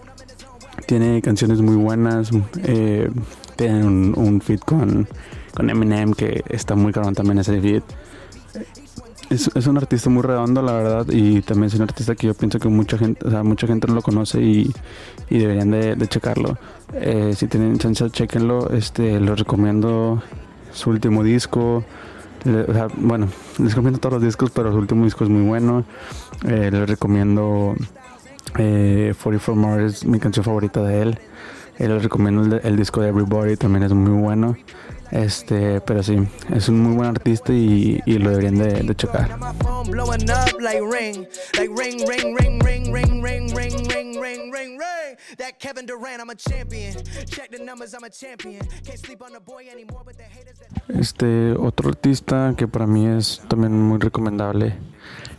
Tiene 0.86 1.22
canciones 1.22 1.60
muy 1.60 1.76
buenas. 1.76 2.30
Eh, 2.64 3.10
tiene 3.56 3.84
un, 3.84 4.14
un 4.16 4.40
feat 4.40 4.60
con, 4.64 5.08
con 5.54 5.70
Eminem 5.70 6.14
que 6.14 6.42
está 6.48 6.74
muy 6.74 6.92
caro 6.92 7.12
también 7.12 7.38
ese 7.38 7.60
feat. 7.60 7.84
Es, 9.30 9.50
es, 9.54 9.66
un 9.66 9.76
artista 9.76 10.08
muy 10.08 10.22
redondo, 10.22 10.62
la 10.62 10.72
verdad, 10.72 11.06
y 11.10 11.42
también 11.42 11.66
es 11.66 11.74
un 11.74 11.82
artista 11.82 12.14
que 12.14 12.28
yo 12.28 12.34
pienso 12.34 12.58
que 12.58 12.68
mucha 12.68 12.96
gente, 12.96 13.26
o 13.26 13.30
sea, 13.30 13.42
mucha 13.42 13.66
gente 13.66 13.86
lo 13.88 14.00
conoce 14.00 14.40
y, 14.40 14.72
deberían 15.28 15.70
de, 15.70 16.08
checarlo. 16.08 16.56
Eh, 16.94 17.34
si 17.36 17.46
tienen 17.46 17.78
chance, 17.78 18.08
chequenlo, 18.10 18.70
este, 18.70 19.20
lo 19.20 19.34
recomiendo 19.34 20.22
su 20.72 20.90
último 20.90 21.22
disco. 21.22 21.84
bueno, 22.96 23.28
les 23.58 23.72
recomiendo 23.72 23.98
todos 23.98 24.14
los 24.14 24.22
discos, 24.22 24.50
pero 24.50 24.72
su 24.72 24.78
último 24.78 25.04
disco 25.04 25.24
es 25.24 25.30
muy 25.30 25.46
bueno. 25.46 25.84
Eh, 26.46 26.70
les 26.72 26.88
recomiendo 26.88 27.74
eh, 28.56 29.14
44 29.22 29.54
More, 29.54 29.86
es 29.86 30.06
mi 30.06 30.18
canción 30.18 30.44
favorita 30.44 30.82
de 30.82 31.02
él. 31.02 31.18
Les 31.86 32.02
recomiendo 32.02 32.56
el, 32.56 32.76
disco 32.76 33.00
de 33.00 33.08
Everybody, 33.08 33.56
también 33.56 33.84
es 33.84 33.92
muy 33.92 34.20
bueno. 34.20 34.56
Este, 35.10 35.80
pero 35.80 36.02
sí, 36.02 36.18
es 36.54 36.68
un 36.68 36.80
muy 36.82 36.96
buen 36.96 37.08
artista 37.08 37.52
y, 37.52 38.00
y 38.04 38.18
lo 38.18 38.30
deberían 38.30 38.58
de, 38.58 38.82
de. 38.82 38.94
Este, 50.88 51.52
otro 51.52 51.90
artista 51.90 52.54
que 52.56 52.68
para 52.68 52.86
mí 52.86 53.06
es 53.06 53.40
también 53.48 53.80
muy 53.80 53.98
recomendable 53.98 54.76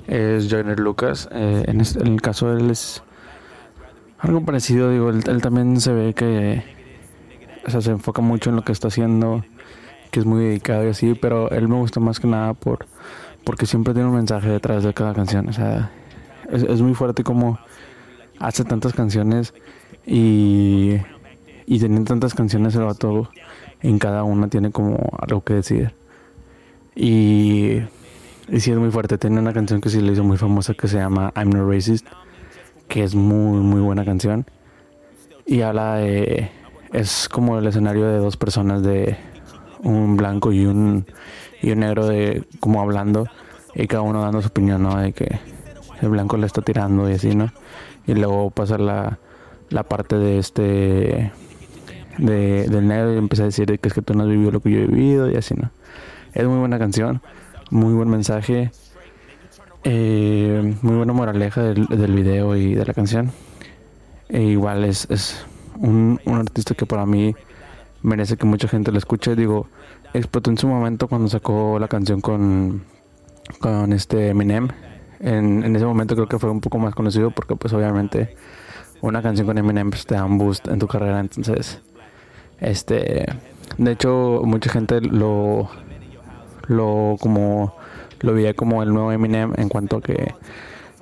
es 0.08 0.48
Joyner 0.50 0.80
Lucas. 0.80 1.30
Eh, 1.32 1.66
en, 1.68 1.82
el 1.82 2.22
caso 2.22 2.54
de 2.54 2.62
él 2.62 2.72
es 2.72 3.04
algo 4.20 4.42
parecido, 4.42 4.92
digo, 4.92 5.10
él, 5.10 5.42
también 5.42 5.80
se 5.80 5.94
ve 5.94 6.14
que 6.14 6.64
se 7.68 7.92
enfoca 7.92 8.22
mucho 8.22 8.50
en 8.50 8.58
lo 8.58 8.64
que 8.64 8.72
está 8.72 8.90
haciendo, 8.90 9.44
que 10.12 10.20
es 10.20 10.26
muy 10.26 10.44
dedicado 10.44 10.86
y 10.86 10.90
así, 10.90 11.14
pero 11.14 11.50
él 11.52 11.68
me 11.68 11.76
gusta 11.76 12.00
más 12.00 12.20
que 12.20 12.28
nada 12.28 12.54
por 12.54 12.86
porque 13.44 13.66
siempre 13.66 13.94
tiene 13.94 14.10
un 14.10 14.16
mensaje 14.16 14.50
detrás 14.50 14.84
de 14.84 14.94
cada 14.94 15.14
canción. 15.14 15.48
O 15.48 15.54
sea, 15.54 15.92
es, 16.52 16.82
muy 16.82 16.94
fuerte 16.94 17.24
como 17.24 17.58
hace 18.38 18.64
tantas 18.64 18.94
canciones 18.94 19.54
y, 20.06 20.98
y 21.66 21.80
teniendo 21.80 22.10
tantas 22.10 22.34
canciones 22.34 22.76
el 22.76 22.84
vato 22.84 23.30
en 23.82 23.98
cada 23.98 24.24
una 24.24 24.50
tiene 24.50 24.72
como 24.72 24.98
algo 25.20 25.42
que 25.42 25.56
decir. 25.56 25.94
Y, 26.96 27.78
y 28.50 28.60
sí 28.60 28.72
es 28.72 28.78
muy 28.78 28.92
fuerte. 28.92 29.18
Tiene 29.18 29.40
una 29.40 29.54
canción 29.54 29.82
que 29.82 29.90
sí 29.90 30.02
le 30.02 30.12
hizo 30.12 30.24
muy 30.24 30.38
famosa 30.38 30.74
que 30.74 30.88
se 30.88 30.98
llama 30.98 31.32
I'm 31.36 31.50
Not 31.50 31.72
Racist 31.72 32.06
que 32.90 33.04
es 33.04 33.16
muy, 33.16 33.60
muy 33.60 33.80
buena 33.80 34.04
canción. 34.04 34.46
Y 35.46 35.62
habla 35.62 35.96
de. 35.96 36.50
Es 36.92 37.30
como 37.30 37.58
el 37.60 37.68
escenario 37.68 38.06
de 38.08 38.18
dos 38.18 38.36
personas, 38.36 38.84
de 38.84 39.16
un 39.84 40.18
blanco 40.18 40.52
y 40.52 40.66
un, 40.66 41.06
y 41.62 41.72
un 41.72 41.80
negro, 41.80 42.08
de 42.08 42.44
como 42.60 42.82
hablando, 42.82 43.28
y 43.76 43.88
cada 43.88 44.02
uno 44.02 44.22
dando 44.22 44.42
su 44.42 44.48
opinión, 44.50 44.84
¿no? 44.84 44.98
De 44.98 45.14
que 45.14 45.40
el 46.02 46.10
blanco 46.10 46.36
le 46.36 46.48
está 46.48 46.62
tirando 46.62 47.10
y 47.10 47.14
así, 47.14 47.36
¿no? 47.36 47.54
Y 48.08 48.16
luego 48.16 48.50
pasa 48.50 48.78
la, 48.78 49.20
la 49.70 49.84
parte 49.84 50.18
de 50.18 50.40
este. 50.40 51.32
De, 52.18 52.68
del 52.68 52.86
negro 52.86 53.14
y 53.14 53.18
empieza 53.18 53.44
a 53.44 53.46
decir 53.46 53.80
que 53.80 53.88
es 53.88 53.94
que 53.94 54.02
tú 54.02 54.14
no 54.14 54.24
has 54.24 54.30
vivido 54.30 54.52
lo 54.52 54.60
que 54.60 54.72
yo 54.72 54.80
he 54.80 54.88
vivido 54.88 55.32
y 55.32 55.38
así, 55.38 55.54
¿no? 55.54 55.72
Es 56.34 56.46
muy 56.46 56.60
buena 56.60 56.78
canción, 56.78 57.22
muy 57.70 57.94
buen 57.94 58.10
mensaje. 58.10 58.72
Eh, 59.84 60.76
muy 60.82 60.96
buena 60.96 61.14
moraleja 61.14 61.64
del, 61.64 61.86
del, 61.88 62.14
video 62.14 62.56
y 62.56 62.76
de 62.76 62.86
la 62.86 62.94
canción. 62.94 63.32
E 64.28 64.44
igual 64.44 64.84
es, 64.84 65.08
es 65.10 65.46
un, 65.78 66.20
un, 66.26 66.36
artista 66.36 66.76
que 66.76 66.86
para 66.86 67.06
mí 67.06 67.34
merece 68.02 68.38
que 68.38 68.46
mucha 68.46 68.68
gente 68.68 68.92
lo 68.92 68.98
escuche. 68.98 69.36
Digo, 69.36 69.68
explotó 70.14 70.50
en 70.50 70.58
su 70.58 70.68
momento 70.68 71.08
cuando 71.08 71.28
sacó 71.30 71.80
la 71.80 71.88
canción 71.88 72.22
con, 72.22 72.84
con 73.60 73.94
este 73.94 74.30
Eminem. 74.30 74.68
En, 75.20 75.76
ese 75.76 75.86
momento 75.86 76.16
creo 76.16 76.28
que 76.28 76.40
fue 76.40 76.50
un 76.50 76.62
poco 76.62 76.78
más 76.80 76.96
conocido 76.96 77.32
porque 77.32 77.56
pues 77.56 77.74
obviamente 77.74 78.36
una 79.02 79.22
canción 79.22 79.48
con 79.48 79.58
Eminem 79.58 79.90
pues, 79.90 80.06
te 80.06 80.16
da 80.16 80.26
un 80.26 80.38
boost 80.38 80.68
en 80.68 80.80
tu 80.80 80.88
carrera. 80.88 81.20
Entonces, 81.20 81.82
este, 82.60 83.26
de 83.78 83.92
hecho 83.92 84.42
mucha 84.44 84.70
gente 84.70 85.02
lo, 85.02 85.70
lo 86.68 87.16
como 87.20 87.79
lo 88.22 88.34
veía 88.34 88.54
como 88.54 88.84
el 88.84 88.94
nuevo 88.94 89.12
Eminem 89.12 89.54
en 89.58 89.70
cuanto 89.70 90.02
que 90.02 90.34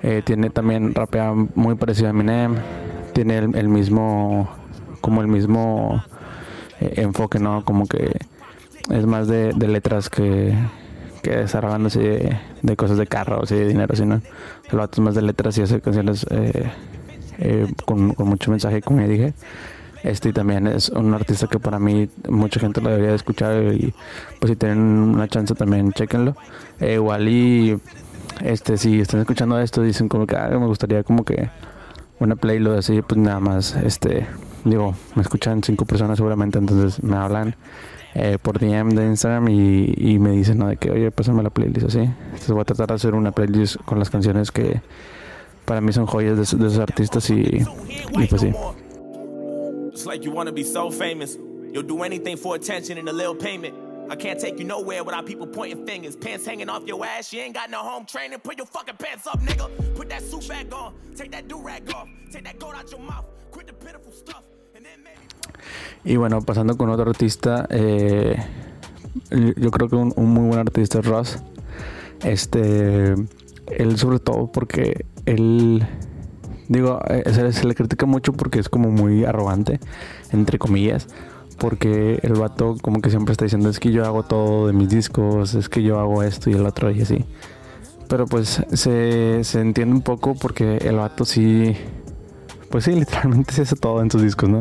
eh, 0.02 0.22
tiene 0.24 0.50
también 0.50 0.94
rapea 0.94 1.32
muy 1.54 1.74
parecido 1.74 2.06
a 2.06 2.10
Eminem, 2.10 2.56
tiene 3.12 3.38
el, 3.38 3.68
mismo, 3.68 4.48
como 5.00 5.22
el 5.22 5.28
mismo 5.28 6.02
eh, 6.80 6.94
enfoque, 6.96 7.38
¿no? 7.38 7.64
Como 7.64 7.86
que 7.86 8.16
es 8.90 9.06
más 9.06 9.26
de, 9.26 9.52
letras 9.54 10.08
que, 10.08 10.54
que 11.22 11.30
desarrollándose 11.30 12.00
de, 12.00 12.40
de, 12.62 12.76
cosas 12.76 12.96
de 12.96 13.06
carros 13.06 13.50
y 13.50 13.56
de 13.56 13.66
dinero, 13.66 13.96
sino 13.96 14.20
el 14.70 14.78
vato 14.78 15.00
es 15.00 15.04
más 15.04 15.14
de 15.14 15.22
letras 15.22 15.58
y 15.58 15.62
hace 15.62 15.80
canciones 15.80 16.24
eh, 17.40 17.66
con, 17.84 18.14
con 18.14 18.28
mucho 18.28 18.50
mensaje, 18.50 18.82
como 18.82 19.00
dije. 19.06 19.34
Este 20.02 20.32
también 20.32 20.66
es 20.66 20.88
un 20.90 21.12
artista 21.12 21.46
que 21.48 21.58
para 21.58 21.78
mí 21.78 22.08
mucha 22.28 22.60
gente 22.60 22.80
lo 22.80 22.90
debería 22.90 23.10
de 23.10 23.16
escuchar 23.16 23.62
y 23.74 23.92
pues 24.38 24.50
si 24.50 24.56
tienen 24.56 24.78
una 24.78 25.28
chance 25.28 25.54
también 25.54 25.92
chequenlo. 25.92 26.36
Eh, 26.80 26.94
igual 26.94 27.28
y 27.28 27.78
este 28.44 28.76
si 28.76 29.00
están 29.00 29.20
escuchando 29.20 29.58
esto 29.58 29.82
dicen 29.82 30.08
como 30.08 30.26
que 30.26 30.36
ah, 30.36 30.48
me 30.50 30.66
gustaría 30.66 31.02
como 31.02 31.24
que 31.24 31.50
una 32.20 32.36
playlist 32.36 32.78
así 32.78 33.02
pues 33.02 33.18
nada 33.18 33.40
más 33.40 33.74
este 33.76 34.26
digo 34.64 34.94
me 35.16 35.22
escuchan 35.22 35.62
cinco 35.62 35.84
personas 35.84 36.18
seguramente 36.18 36.58
entonces 36.58 37.02
me 37.02 37.16
hablan 37.16 37.56
eh, 38.14 38.38
por 38.40 38.58
DM 38.58 38.90
de 38.90 39.06
Instagram 39.06 39.48
y, 39.48 40.18
me 40.18 40.30
dicen 40.30 40.58
¿no? 40.58 40.68
de 40.68 40.76
que 40.76 40.90
oye 40.90 41.10
pásame 41.10 41.42
la 41.42 41.50
playlist 41.50 41.86
así 41.86 42.00
entonces 42.00 42.50
voy 42.50 42.60
a 42.60 42.64
tratar 42.64 42.88
de 42.88 42.94
hacer 42.94 43.14
una 43.14 43.32
playlist 43.32 43.76
con 43.84 43.98
las 43.98 44.10
canciones 44.10 44.52
que 44.52 44.80
para 45.64 45.80
mí 45.80 45.92
son 45.92 46.06
joyas 46.06 46.36
de, 46.36 46.42
esos 46.42 46.78
artistas 46.78 47.28
y, 47.30 47.64
y 48.12 48.26
pues 48.28 48.40
sí 48.40 48.52
like 50.08 50.24
you 50.24 50.30
wanna 50.30 50.52
be 50.52 50.64
so 50.64 50.90
famous. 50.90 51.36
You'll 51.72 51.82
do 51.82 52.02
anything 52.02 52.36
for 52.36 52.56
attention 52.56 52.98
and 52.98 53.08
a 53.08 53.12
little 53.12 53.34
payment. 53.34 53.74
I 54.10 54.16
can't 54.16 54.40
take 54.40 54.58
you 54.58 54.64
nowhere 54.64 55.04
without 55.04 55.26
people 55.26 55.46
pointing 55.46 55.84
fingers. 55.86 56.16
Pants 56.16 56.46
hanging 56.46 56.70
off 56.70 56.82
your 56.86 57.04
ass, 57.04 57.30
you 57.32 57.40
ain't 57.40 57.54
got 57.54 57.70
no 57.70 57.78
home 57.78 58.06
training. 58.06 58.38
Put 58.38 58.56
your 58.56 58.66
fucking 58.66 58.96
pants 58.96 59.26
up, 59.26 59.38
nigga. 59.40 59.68
Put 59.94 60.08
that 60.08 60.22
suit 60.22 60.48
back 60.48 60.74
on. 60.74 60.94
Take 61.14 61.30
that 61.32 61.46
do 61.46 61.60
rag 61.60 61.92
off. 61.94 62.08
Take 62.32 62.44
that 62.44 62.58
gold 62.58 62.74
out 62.74 62.90
your 62.90 63.00
mouth. 63.00 63.26
Quit 63.50 63.66
the 63.66 63.74
pitiful 63.74 64.12
stuff. 64.12 64.42
And 64.74 64.84
then 64.84 65.02
maybe... 65.04 65.20
Y 66.04 66.16
bueno, 66.16 66.40
pasando 66.40 66.76
con 66.78 66.88
otro 66.88 67.10
artista, 67.10 67.66
eh, 67.70 68.36
yo 69.30 69.70
creo 69.70 69.88
que 69.90 69.96
un, 69.96 70.14
un 70.16 70.30
muy 70.30 70.46
buen 70.46 70.60
artista 70.60 71.00
es 71.00 71.04
Ross. 71.04 71.38
Este, 72.24 73.12
él 73.12 73.98
sobre 73.98 74.20
todo 74.20 74.50
porque 74.50 75.04
él 75.26 75.86
Digo, 76.68 77.00
eh, 77.08 77.24
se, 77.32 77.66
le 77.66 77.74
critica 77.74 78.06
mucho 78.06 78.32
porque 78.32 78.58
es 78.58 78.68
como 78.68 78.90
muy 78.90 79.24
arrogante, 79.24 79.80
entre 80.32 80.58
comillas. 80.58 81.06
Porque 81.58 82.20
el 82.22 82.34
vato 82.34 82.76
como 82.80 83.00
que 83.00 83.10
siempre 83.10 83.32
está 83.32 83.44
diciendo 83.44 83.68
es 83.68 83.80
que 83.80 83.90
yo 83.90 84.04
hago 84.04 84.22
todo 84.22 84.68
de 84.68 84.72
mis 84.72 84.88
discos, 84.88 85.54
es 85.54 85.68
que 85.68 85.82
yo 85.82 85.98
hago 85.98 86.22
esto 86.22 86.50
y 86.50 86.52
el 86.52 86.64
otro 86.64 86.90
y 86.90 87.02
así. 87.02 87.24
Pero 88.08 88.26
pues 88.26 88.62
se, 88.72 89.42
se 89.42 89.60
entiende 89.60 89.94
un 89.94 90.02
poco 90.02 90.34
porque 90.34 90.76
el 90.78 90.96
vato 90.96 91.24
sí, 91.24 91.76
pues 92.70 92.84
sí, 92.84 92.92
literalmente 92.94 93.52
se 93.52 93.62
hace 93.62 93.76
todo 93.76 94.02
en 94.02 94.10
sus 94.10 94.22
discos, 94.22 94.48
¿no? 94.48 94.60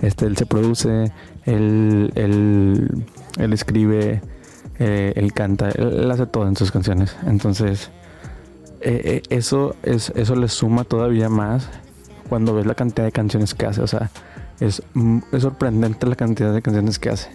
Este, 0.00 0.26
él 0.26 0.36
se 0.36 0.46
produce, 0.46 1.12
él, 1.44 2.12
él, 2.14 3.06
él 3.38 3.52
escribe, 3.52 4.20
eh, 4.78 5.12
él 5.16 5.32
canta, 5.32 5.70
él, 5.70 6.10
hace 6.10 6.26
todo 6.26 6.48
en 6.48 6.56
sus 6.56 6.72
canciones. 6.72 7.16
Entonces, 7.26 7.90
eh, 8.84 9.00
eh, 9.04 9.22
eso, 9.30 9.76
es, 9.82 10.12
eso 10.14 10.36
le 10.36 10.48
suma 10.48 10.84
todavía 10.84 11.30
más 11.30 11.70
cuando 12.28 12.54
ves 12.54 12.66
la 12.66 12.74
cantidad 12.74 13.06
de 13.06 13.12
canciones 13.12 13.54
que 13.54 13.64
hace. 13.64 13.80
O 13.80 13.86
sea, 13.86 14.10
es, 14.60 14.82
mm, 14.92 15.20
es 15.32 15.42
sorprendente 15.42 16.06
la 16.06 16.16
cantidad 16.16 16.52
de 16.52 16.60
canciones 16.60 16.98
que 16.98 17.08
hace. 17.08 17.30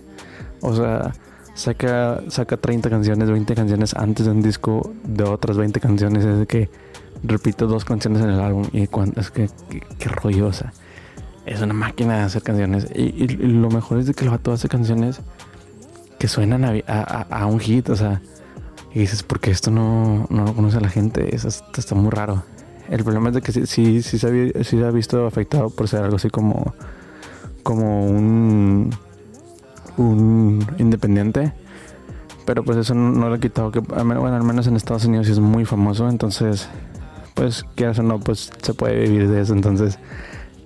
O 0.61 0.75
sea, 0.75 1.11
saca, 1.55 2.21
saca 2.27 2.57
30 2.57 2.91
canciones, 2.91 3.31
20 3.31 3.55
canciones 3.55 3.95
antes 3.95 4.27
de 4.27 4.31
un 4.31 4.43
disco 4.43 4.93
de 5.03 5.23
otras 5.23 5.57
20 5.57 5.79
canciones. 5.79 6.23
Es 6.23 6.47
que 6.47 6.69
repito 7.23 7.65
dos 7.65 7.83
canciones 7.83 8.21
en 8.21 8.29
el 8.29 8.39
álbum 8.39 8.67
y 8.71 8.83
es 8.83 9.31
que, 9.31 9.49
qué 9.97 10.09
rollo, 10.09 10.51
es 11.47 11.61
una 11.61 11.73
máquina 11.73 12.17
de 12.17 12.21
hacer 12.21 12.43
canciones. 12.43 12.85
Y, 12.93 13.27
lo 13.27 13.71
mejor 13.71 13.97
es 13.97 14.05
de 14.05 14.13
que 14.13 14.23
el 14.23 14.29
vato 14.29 14.51
hace 14.51 14.69
canciones 14.69 15.19
que 16.19 16.27
suenan 16.27 16.63
a, 16.63 16.73
a, 16.85 17.21
a 17.21 17.45
un 17.47 17.59
hit, 17.59 17.89
o 17.89 17.95
sea 17.95 18.21
y 18.93 18.99
dices, 18.99 19.23
porque 19.23 19.51
esto 19.51 19.71
no, 19.71 20.25
no 20.29 20.45
lo 20.45 20.53
conoce 20.53 20.81
la 20.81 20.89
gente? 20.89 21.35
Eso 21.35 21.47
está, 21.47 21.95
muy 21.95 22.09
raro. 22.09 22.43
El 22.89 23.03
problema 23.03 23.29
es 23.29 23.35
de 23.35 23.41
que 23.41 23.51
sí, 23.51 23.67
sí, 23.67 24.01
sí, 24.01 24.17
se 24.17 24.27
ha, 24.27 24.63
se 24.63 24.83
ha 24.83 24.91
visto 24.91 25.25
afectado 25.27 25.69
por 25.69 25.87
ser 25.87 26.03
algo 26.03 26.15
así 26.15 26.29
como, 26.29 26.73
como 27.61 28.07
un, 28.07 28.89
un 29.97 30.65
independiente. 30.79 31.53
Pero 32.45 32.63
pues 32.63 32.77
eso 32.77 32.95
no, 32.95 33.29
le 33.29 33.35
ha 33.35 33.39
quitado 33.39 33.71
que, 33.71 33.79
bueno, 33.79 34.25
al 34.25 34.43
menos 34.43 34.65
en 34.65 34.75
Estados 34.75 35.05
Unidos 35.05 35.27
sí 35.27 35.33
es 35.33 35.39
muy 35.39 35.65
famoso. 35.65 36.09
Entonces, 36.09 36.67
pues 37.35 37.63
quieras 37.75 37.99
o 37.99 38.03
no, 38.03 38.19
pues 38.19 38.51
se 38.63 38.73
puede 38.73 39.07
vivir 39.07 39.29
de 39.29 39.41
eso. 39.41 39.53
Entonces, 39.53 39.99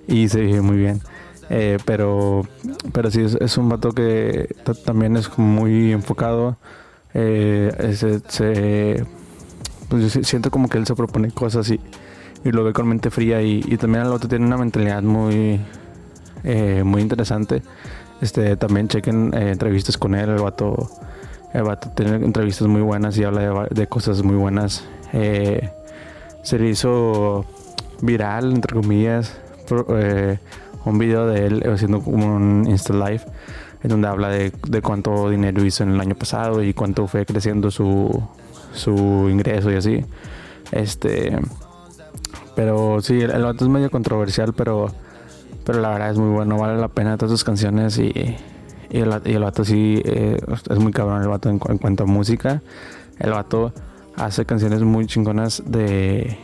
y 0.08 0.30
se 0.30 0.40
vive 0.40 0.62
muy 0.62 0.78
bien. 0.78 1.02
Eh, 1.50 1.76
pero, 1.84 2.46
pero 2.94 3.10
sí, 3.10 3.20
es, 3.20 3.34
es 3.34 3.58
un 3.58 3.68
vato 3.68 3.92
que 3.92 4.56
también 4.86 5.18
es 5.18 5.36
muy 5.38 5.92
enfocado 5.92 6.56
eh, 7.14 7.94
se, 8.28 9.04
pues 9.88 10.12
siento 10.26 10.50
como 10.50 10.68
que 10.68 10.78
él 10.78 10.86
se 10.86 10.94
propone 10.96 11.30
cosas 11.30 11.70
y, 11.70 11.80
y 12.44 12.50
lo 12.50 12.64
ve 12.64 12.72
con 12.72 12.88
mente 12.88 13.10
fría 13.10 13.40
y, 13.40 13.62
también 13.76 14.04
el 14.04 14.12
otro 14.12 14.28
tiene 14.28 14.44
una 14.44 14.56
mentalidad 14.56 15.02
muy 15.02 15.60
eh, 16.42 16.82
muy 16.84 17.02
interesante. 17.02 17.62
Este 18.20 18.56
también 18.56 18.88
chequen 18.88 19.32
eh, 19.34 19.52
entrevistas 19.52 19.96
con 19.96 20.14
él 20.14 20.30
el 20.30 20.42
vato 20.42 20.90
el 21.52 21.62
vato 21.62 21.90
tiene 21.90 22.16
entrevistas 22.16 22.66
muy 22.66 22.82
buenas 22.82 23.16
y 23.16 23.24
habla 23.24 23.68
de, 23.70 23.86
cosas 23.86 24.22
muy 24.22 24.34
buenas. 24.34 24.84
Se 25.12 26.58
le 26.58 26.68
hizo 26.68 27.46
viral 28.02 28.52
entre 28.52 28.74
comillas 28.74 29.38
un 30.84 30.98
video 30.98 31.26
de 31.28 31.46
él 31.46 31.62
haciendo 31.72 31.98
un 32.00 32.66
Insta 32.68 32.92
Live 32.92 33.22
en 33.84 33.90
donde 33.90 34.08
habla 34.08 34.30
de, 34.30 34.50
de, 34.66 34.82
cuánto 34.82 35.28
dinero 35.28 35.64
hizo 35.64 35.84
en 35.84 35.90
el 35.90 36.00
año 36.00 36.14
pasado 36.14 36.62
y 36.62 36.72
cuánto 36.72 37.06
fue 37.06 37.26
creciendo 37.26 37.70
su, 37.70 38.22
su 38.72 39.28
ingreso 39.30 39.70
y 39.70 39.74
así. 39.76 40.04
Este, 40.72 41.38
pero 42.56 43.00
sí, 43.02 43.20
el, 43.20 43.30
el 43.30 43.44
es 43.44 43.68
medio 43.68 43.90
controversial, 43.90 44.54
pero, 44.54 44.90
pero 45.64 45.80
la 45.80 45.90
verdad 45.90 46.10
es 46.10 46.18
muy 46.18 46.30
bueno, 46.30 46.56
vale 46.58 46.80
la 46.80 46.88
pena 46.88 47.18
todas 47.18 47.30
sus 47.30 47.44
canciones 47.44 47.98
y, 47.98 48.10
y, 48.90 48.98
el, 48.98 49.20
y 49.26 49.36
vato 49.36 49.64
sí 49.64 50.00
eh, 50.04 50.38
es 50.70 50.78
muy 50.78 50.92
cabrón 50.92 51.22
el 51.22 51.28
vato 51.28 51.50
en, 51.50 51.58
cuanto 51.58 52.04
a 52.04 52.06
música. 52.06 52.62
El 53.18 53.32
vato 53.32 53.72
hace 54.16 54.46
canciones 54.46 54.80
muy 54.80 55.06
chingonas 55.06 55.62
de 55.66 56.38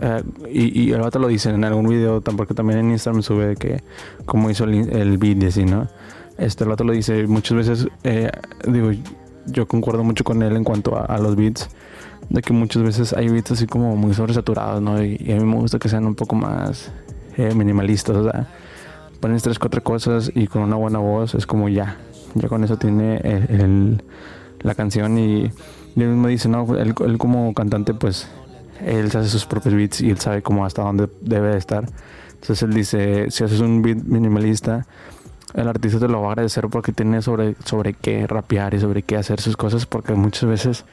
Uh, 0.00 0.46
y, 0.48 0.84
y, 0.84 0.92
el 0.92 1.00
vato 1.00 1.18
lo 1.18 1.26
dice 1.26 1.50
en 1.50 1.64
algún 1.64 1.88
video, 1.88 2.20
porque 2.20 2.54
también 2.54 2.78
en 2.78 2.90
Instagram 2.92 3.20
sube 3.20 3.56
que 3.56 3.82
cómo 4.26 4.48
hizo 4.48 4.62
el, 4.62 4.88
el 4.90 5.18
beat 5.18 5.42
y 5.42 5.46
así, 5.46 5.64
¿no? 5.64 5.88
Este, 6.38 6.64
el 6.64 6.70
vato 6.70 6.84
lo 6.84 6.92
dice 6.92 7.26
muchas 7.26 7.56
veces, 7.56 7.88
eh, 8.04 8.30
digo, 8.66 8.90
yo 9.46 9.66
concuerdo 9.66 10.04
mucho 10.04 10.24
con 10.24 10.42
él 10.42 10.56
en 10.56 10.64
cuanto 10.64 10.96
a, 10.96 11.18
los 11.18 11.36
beats, 11.36 11.68
de 12.30 12.42
que 12.42 12.52
muchas 12.52 12.82
veces 12.82 13.12
hay 13.12 13.28
beats 13.28 13.50
así 13.50 13.66
como 13.66 13.96
muy 13.96 14.14
sobresaturados, 14.14 14.80
¿no? 14.80 15.02
Y, 15.02 15.16
y 15.20 15.32
a 15.32 15.36
mí 15.36 15.44
me 15.44 15.56
gusta 15.56 15.78
que 15.78 15.88
sean 15.88 16.06
un 16.06 16.14
poco 16.14 16.36
más 16.36 16.92
eh, 17.36 17.54
minimalistas, 17.54 18.16
o 18.16 18.24
sea, 18.30 18.46
pones 19.20 19.42
tres, 19.42 19.58
cuatro 19.58 19.82
cosas 19.82 20.30
y 20.34 20.46
con 20.46 20.62
una 20.62 20.76
buena 20.76 20.98
voz 20.98 21.34
es 21.34 21.46
como 21.46 21.68
ya, 21.68 21.96
ya 22.34 22.48
con 22.48 22.64
eso 22.64 22.76
tiene 22.76 23.16
el, 23.16 24.02
la 24.60 24.74
canción 24.74 25.18
y, 25.18 25.50
y 25.96 26.02
él 26.02 26.08
mismo 26.08 26.28
dice, 26.28 26.48
no, 26.48 26.66
él, 26.76 26.94
como 27.18 27.52
cantante 27.54 27.94
pues 27.94 28.28
él 28.84 29.10
se 29.10 29.18
hace 29.18 29.28
sus 29.28 29.46
propios 29.46 29.74
beats 29.74 30.00
y 30.00 30.10
él 30.10 30.18
sabe 30.18 30.42
cómo 30.42 30.64
hasta 30.64 30.82
dónde 30.82 31.08
debe 31.20 31.50
de 31.50 31.58
estar. 31.58 31.86
Entonces 32.34 32.62
él 32.62 32.72
dice, 32.72 33.30
si 33.30 33.42
haces 33.42 33.60
un 33.60 33.82
beat 33.82 33.98
minimalista, 33.98 34.86
el 35.54 35.68
artista 35.68 35.98
te 35.98 36.08
lo 36.08 36.20
va 36.20 36.28
a 36.28 36.30
agradecer 36.32 36.68
porque 36.68 36.92
tiene 36.92 37.22
sobre, 37.22 37.56
sobre 37.64 37.94
qué 37.94 38.26
rapear 38.26 38.74
y 38.74 38.80
sobre 38.80 39.02
qué 39.02 39.16
hacer 39.16 39.40
sus 39.40 39.56
cosas, 39.56 39.86
porque 39.86 40.14
muchas 40.14 40.48
veces 40.48 40.84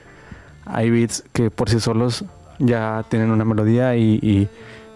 hay 0.66 0.90
beats 0.90 1.24
que 1.34 1.52
por 1.52 1.70
sí 1.70 1.80
solos 1.80 2.26
ya 2.60 3.04
tienen 3.10 3.32
una 3.32 3.46
melodía 3.46 3.96
y, 3.96 4.50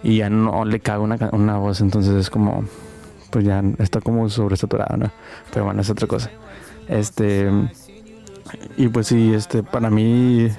y, 0.04 0.18
ya 0.18 0.30
no 0.30 0.64
le 0.64 0.80
cabe 0.80 1.04
una, 1.04 1.18
una, 1.34 1.58
voz, 1.58 1.82
entonces 1.82 2.16
es 2.16 2.30
como, 2.30 2.64
pues 3.32 3.44
ya 3.44 3.62
está 3.80 4.00
como 4.00 4.30
sobresaturado, 4.30 4.96
¿no? 4.96 5.12
Pero 5.52 5.66
bueno, 5.66 5.82
es 5.82 5.90
otra 5.90 6.08
cosa. 6.08 6.32
Este, 6.88 7.52
y 8.78 8.88
pues 8.88 9.08
sí, 9.08 9.34
este, 9.34 9.62
para 9.62 9.90
mí 9.90 10.50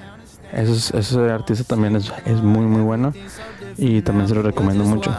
Eso, 0.53 0.97
ese 0.97 1.19
artista 1.29 1.63
también 1.63 1.95
es, 1.95 2.13
es 2.25 2.41
muy 2.41 2.65
muy 2.65 2.81
bueno 2.81 3.13
y 3.77 4.01
también 4.01 4.27
se 4.27 4.35
lo 4.35 4.41
recomiendo 4.41 4.83
mucho. 4.83 5.11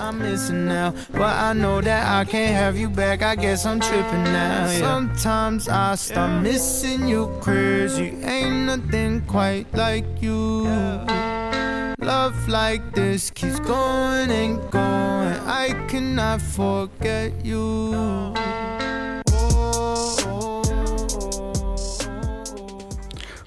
Love 12.02 12.48
like 12.48 12.82
this 12.94 13.30
keeps 13.30 13.60
going 13.60 14.28
and 14.28 14.58
going. 14.72 15.38
I 15.46 15.72
cannot 15.86 16.40
forget 16.40 17.32
you. 17.44 17.94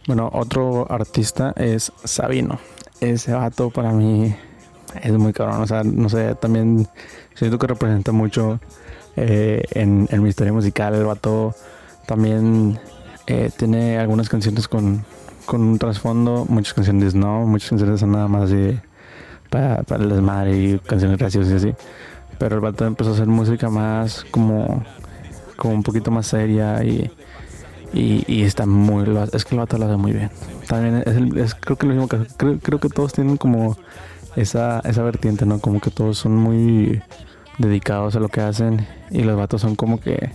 Bueno, 0.08 0.30
otro 0.32 0.88
artista 0.90 1.52
es 1.58 1.92
Sabino. 2.06 2.60
Ese 3.02 3.34
vato 3.34 3.72
para 3.72 3.92
mí 3.92 4.34
es 5.02 5.12
muy 5.14 5.34
cabrón. 5.34 5.62
O 5.62 5.68
sea, 5.68 5.84
no 5.84 6.10
sé, 6.10 6.36
también 6.36 6.88
siento 7.34 7.60
que 7.60 7.68
representa 7.68 8.12
mucho 8.12 8.60
eh, 9.16 9.64
en, 9.72 10.08
en, 10.12 10.24
mi 10.24 10.30
historia 10.30 10.54
musical. 10.54 10.94
El 10.96 11.06
vato 11.06 11.56
también 12.06 12.80
eh, 13.28 13.50
tiene 13.56 13.98
algunas 13.98 14.30
canciones 14.30 14.68
con, 14.68 15.06
con 15.46 15.62
un 15.62 15.80
trasfondo, 15.80 16.46
muchas 16.48 16.74
canciones 16.74 17.16
no, 17.16 17.46
muchas 17.46 17.70
canciones 17.70 18.00
son 18.00 18.12
nada 18.12 18.28
más 18.28 18.52
para, 19.50 19.84
para 19.84 20.04
el 20.04 20.10
desmadre 20.10 20.58
y 20.58 20.80
canciones 20.80 21.18
graciosas 21.18 21.54
y 21.54 21.56
así. 21.56 21.74
Pero 22.38 22.56
el 22.56 22.62
vato 22.62 22.86
empezó 22.86 23.12
a 23.12 23.14
hacer 23.14 23.28
música 23.28 23.70
más 23.70 24.26
como, 24.32 24.84
como 25.56 25.74
un 25.74 25.84
poquito 25.84 26.12
más 26.12 26.28
seria 26.28 26.84
y 26.84 27.10
y, 27.96 28.44
está 28.44 28.66
muy 28.66 29.06
es 29.32 29.46
que 29.46 29.56
el 29.56 29.60
vato 29.60 29.78
lo 29.78 29.86
hace 29.86 29.96
muy 29.96 30.12
bien 30.12 30.30
también 30.68 31.04
es, 31.06 31.56
creo, 31.56 32.80
que 32.80 32.90
todos 32.90 33.14
tienen 33.14 33.38
como 33.38 33.78
esa 34.36 34.80
esa 34.82 35.04
vertiente 35.04 35.46
no 35.46 35.60
como 35.60 35.80
que 35.80 35.92
todos 35.92 36.18
son 36.18 36.36
muy 36.36 37.02
dedicados 37.58 38.16
a 38.16 38.20
lo 38.20 38.30
que 38.30 38.42
hacen 38.42 38.88
y 39.12 39.24
los 39.24 39.38
vatos 39.38 39.62
son 39.62 39.76
como 39.76 40.00
que 40.00 40.32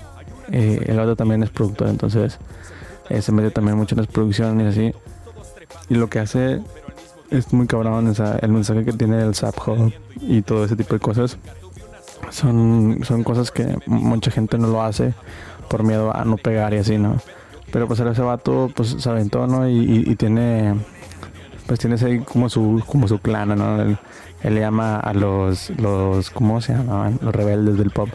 eh, 0.52 0.84
el 0.86 0.96
vato 0.96 1.16
también 1.16 1.42
es 1.42 1.50
productor 1.50 1.88
entonces 1.88 2.38
eh, 3.08 3.22
se 3.22 3.32
mete 3.32 3.50
también 3.50 3.76
mucho 3.76 3.94
en 3.94 4.02
las 4.02 4.06
producciones 4.06 4.76
y 4.76 4.80
así. 4.80 4.94
Y 5.88 5.94
lo 5.96 6.08
que 6.08 6.20
hace 6.20 6.60
es 7.30 7.52
muy 7.52 7.66
cabrón 7.66 8.06
o 8.06 8.14
sea, 8.14 8.38
el 8.40 8.50
mensaje 8.52 8.84
que 8.84 8.92
tiene 8.92 9.22
el 9.22 9.34
Zap 9.34 9.56
Hub 9.66 9.92
y 10.20 10.42
todo 10.42 10.64
ese 10.64 10.76
tipo 10.76 10.94
de 10.94 11.00
cosas 11.00 11.36
son 12.30 13.00
son 13.02 13.24
cosas 13.24 13.50
que 13.50 13.76
mucha 13.86 14.30
gente 14.30 14.58
no 14.58 14.68
lo 14.68 14.82
hace 14.82 15.14
por 15.68 15.82
miedo 15.82 16.14
a 16.14 16.24
no 16.24 16.36
pegar 16.36 16.74
y 16.74 16.78
así 16.78 16.98
no 16.98 17.20
pero 17.72 17.86
pues 17.86 18.00
ese 18.00 18.22
vato 18.22 18.70
pues 18.74 18.96
se 18.98 19.08
aventó, 19.08 19.46
¿no? 19.46 19.68
Y, 19.68 19.78
y, 19.78 20.10
y 20.10 20.16
tiene 20.16 20.74
pues 21.70 21.78
tiene 21.78 21.94
ese 21.94 22.24
como 22.24 22.48
su 22.48 22.82
como 22.84 23.06
su 23.06 23.20
clan, 23.20 23.56
¿no? 23.56 23.80
Él, 23.80 23.96
le 24.42 24.58
llama 24.58 24.98
a 24.98 25.14
los 25.14 25.70
los 25.78 26.28
¿cómo 26.30 26.60
se 26.60 26.72
llamaban? 26.72 27.20
Los 27.22 27.32
rebeldes 27.32 27.78
del 27.78 27.90
pop. 27.90 28.08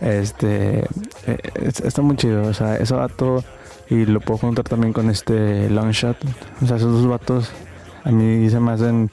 Este 0.00 0.80
eh, 1.24 1.38
está 1.84 2.02
muy 2.02 2.16
chido, 2.16 2.48
o 2.48 2.52
sea, 2.52 2.78
ese 2.78 2.92
vato 2.92 3.44
y 3.88 4.06
lo 4.06 4.18
puedo 4.18 4.38
juntar 4.38 4.64
también 4.64 4.92
con 4.92 5.08
este 5.08 5.70
Longshot. 5.70 6.16
O 6.62 6.66
sea, 6.66 6.78
esos 6.78 6.92
dos 6.92 7.06
vatos 7.06 7.52
a 8.02 8.10
mí 8.10 8.50
se 8.50 8.58
me 8.58 8.72
hacen 8.72 9.08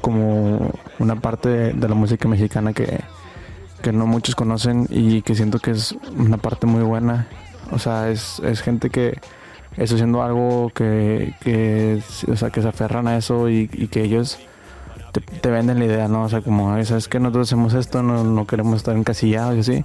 como 0.00 0.70
una 1.00 1.16
parte 1.16 1.72
de 1.72 1.88
la 1.88 1.96
música 1.96 2.28
mexicana 2.28 2.72
que 2.72 3.00
que 3.82 3.90
no 3.90 4.06
muchos 4.06 4.36
conocen 4.36 4.86
y 4.88 5.22
que 5.22 5.34
siento 5.34 5.58
que 5.58 5.72
es 5.72 5.96
una 6.16 6.36
parte 6.36 6.66
muy 6.66 6.84
buena 6.84 7.26
o 7.72 7.78
sea, 7.78 8.10
es, 8.10 8.40
es 8.40 8.60
gente 8.60 8.90
que 8.90 9.18
está 9.76 9.94
haciendo 9.94 10.22
algo 10.22 10.70
que, 10.74 11.34
que, 11.40 12.02
o 12.30 12.36
sea, 12.36 12.50
que 12.50 12.62
se 12.62 12.68
aferran 12.68 13.06
a 13.06 13.16
eso 13.16 13.48
y, 13.48 13.70
y 13.72 13.88
que 13.88 14.02
ellos 14.02 14.38
te, 15.12 15.20
te, 15.20 15.50
venden 15.50 15.78
la 15.78 15.84
idea, 15.84 16.08
¿no? 16.08 16.24
O 16.24 16.28
sea, 16.28 16.40
como, 16.40 16.82
¿sabes 16.84 17.08
que 17.08 17.18
Nosotros 17.20 17.48
hacemos 17.48 17.74
esto, 17.74 18.02
no, 18.02 18.24
no 18.24 18.46
queremos 18.46 18.76
estar 18.76 18.96
encasillados 18.96 19.56
y 19.56 19.60
así. 19.60 19.84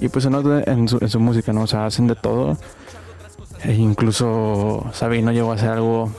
Y 0.00 0.08
pues 0.08 0.24
en, 0.24 0.34
en, 0.34 0.88
su, 0.88 0.98
en 1.00 1.08
su 1.08 1.20
música, 1.20 1.52
¿no? 1.52 1.62
O 1.62 1.66
sea, 1.66 1.86
hacen 1.86 2.06
de 2.06 2.14
todo. 2.14 2.56
E 3.62 3.74
incluso 3.74 4.86
Sabino 4.92 5.32
llegó 5.32 5.52
a 5.52 5.54
hacer 5.54 5.70
algo, 5.70 6.10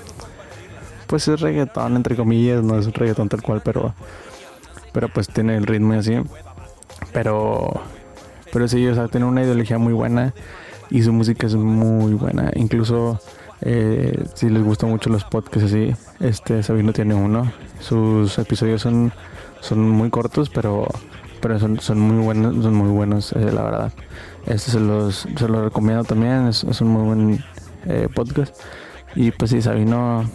pues 1.08 1.28
es 1.28 1.41
reggaetón, 1.41 1.95
entre 1.95 2.15
comillas, 2.15 2.63
no 2.63 2.78
es 2.78 2.91
reggaetón 2.93 3.30
tal 3.30 3.41
cual, 3.41 3.62
pero, 3.63 3.95
pero 4.93 5.10
pues 5.10 5.28
tiene 5.28 5.58
el 5.58 5.65
ritmo 5.65 5.95
y 5.95 5.97
así. 5.97 6.13
Pero, 7.13 7.82
pero 8.54 8.67
sí, 8.67 8.86
o 8.88 8.93
sea, 8.93 9.08
tiene 9.08 9.26
una 9.26 9.41
ideología 9.41 9.80
muy 9.80 9.93
buena 9.93 10.34
y 10.91 11.01
su 11.01 11.13
música 11.13 11.47
es 11.47 11.56
muy 11.56 12.13
buena. 12.13 12.51
Incluso 12.56 13.19
eh, 13.62 14.25
si 14.36 14.49
les 14.49 14.62
gustan 14.62 14.89
mucho 14.89 15.10
los 15.10 15.23
podcasts 15.23 15.71
así, 15.71 15.95
este 16.19 16.62
Sabino 16.62 16.91
tiene 16.93 17.15
uno. 17.15 17.51
Sus 17.80 18.38
episodios 18.38 18.82
son, 18.82 19.13
son 19.62 19.89
muy 19.89 20.10
cortos, 20.10 20.49
pero, 20.49 20.88
pero 21.41 21.58
son, 21.60 21.80
son 21.80 21.99
muy 21.99 22.23
buenos, 22.23 22.62
son 22.62 22.75
muy 22.75 22.89
buenos, 22.89 23.32
eh, 23.32 23.51
la 23.51 23.63
verdad. 23.63 23.93
Este 24.45 24.71
se 24.71 24.80
los, 24.82 25.27
se 25.36 25.47
los 25.47 25.63
recomiendo 25.63 26.04
también, 26.04 26.47
es, 26.47 26.63
un 26.63 26.88
muy 26.89 27.04
buen 27.04 27.43
eh, 27.86 28.10
podcast. 28.13 28.56
Y 29.15 29.32
pues 29.32 29.51
sí, 29.51 29.62
Sabino 29.62 30.30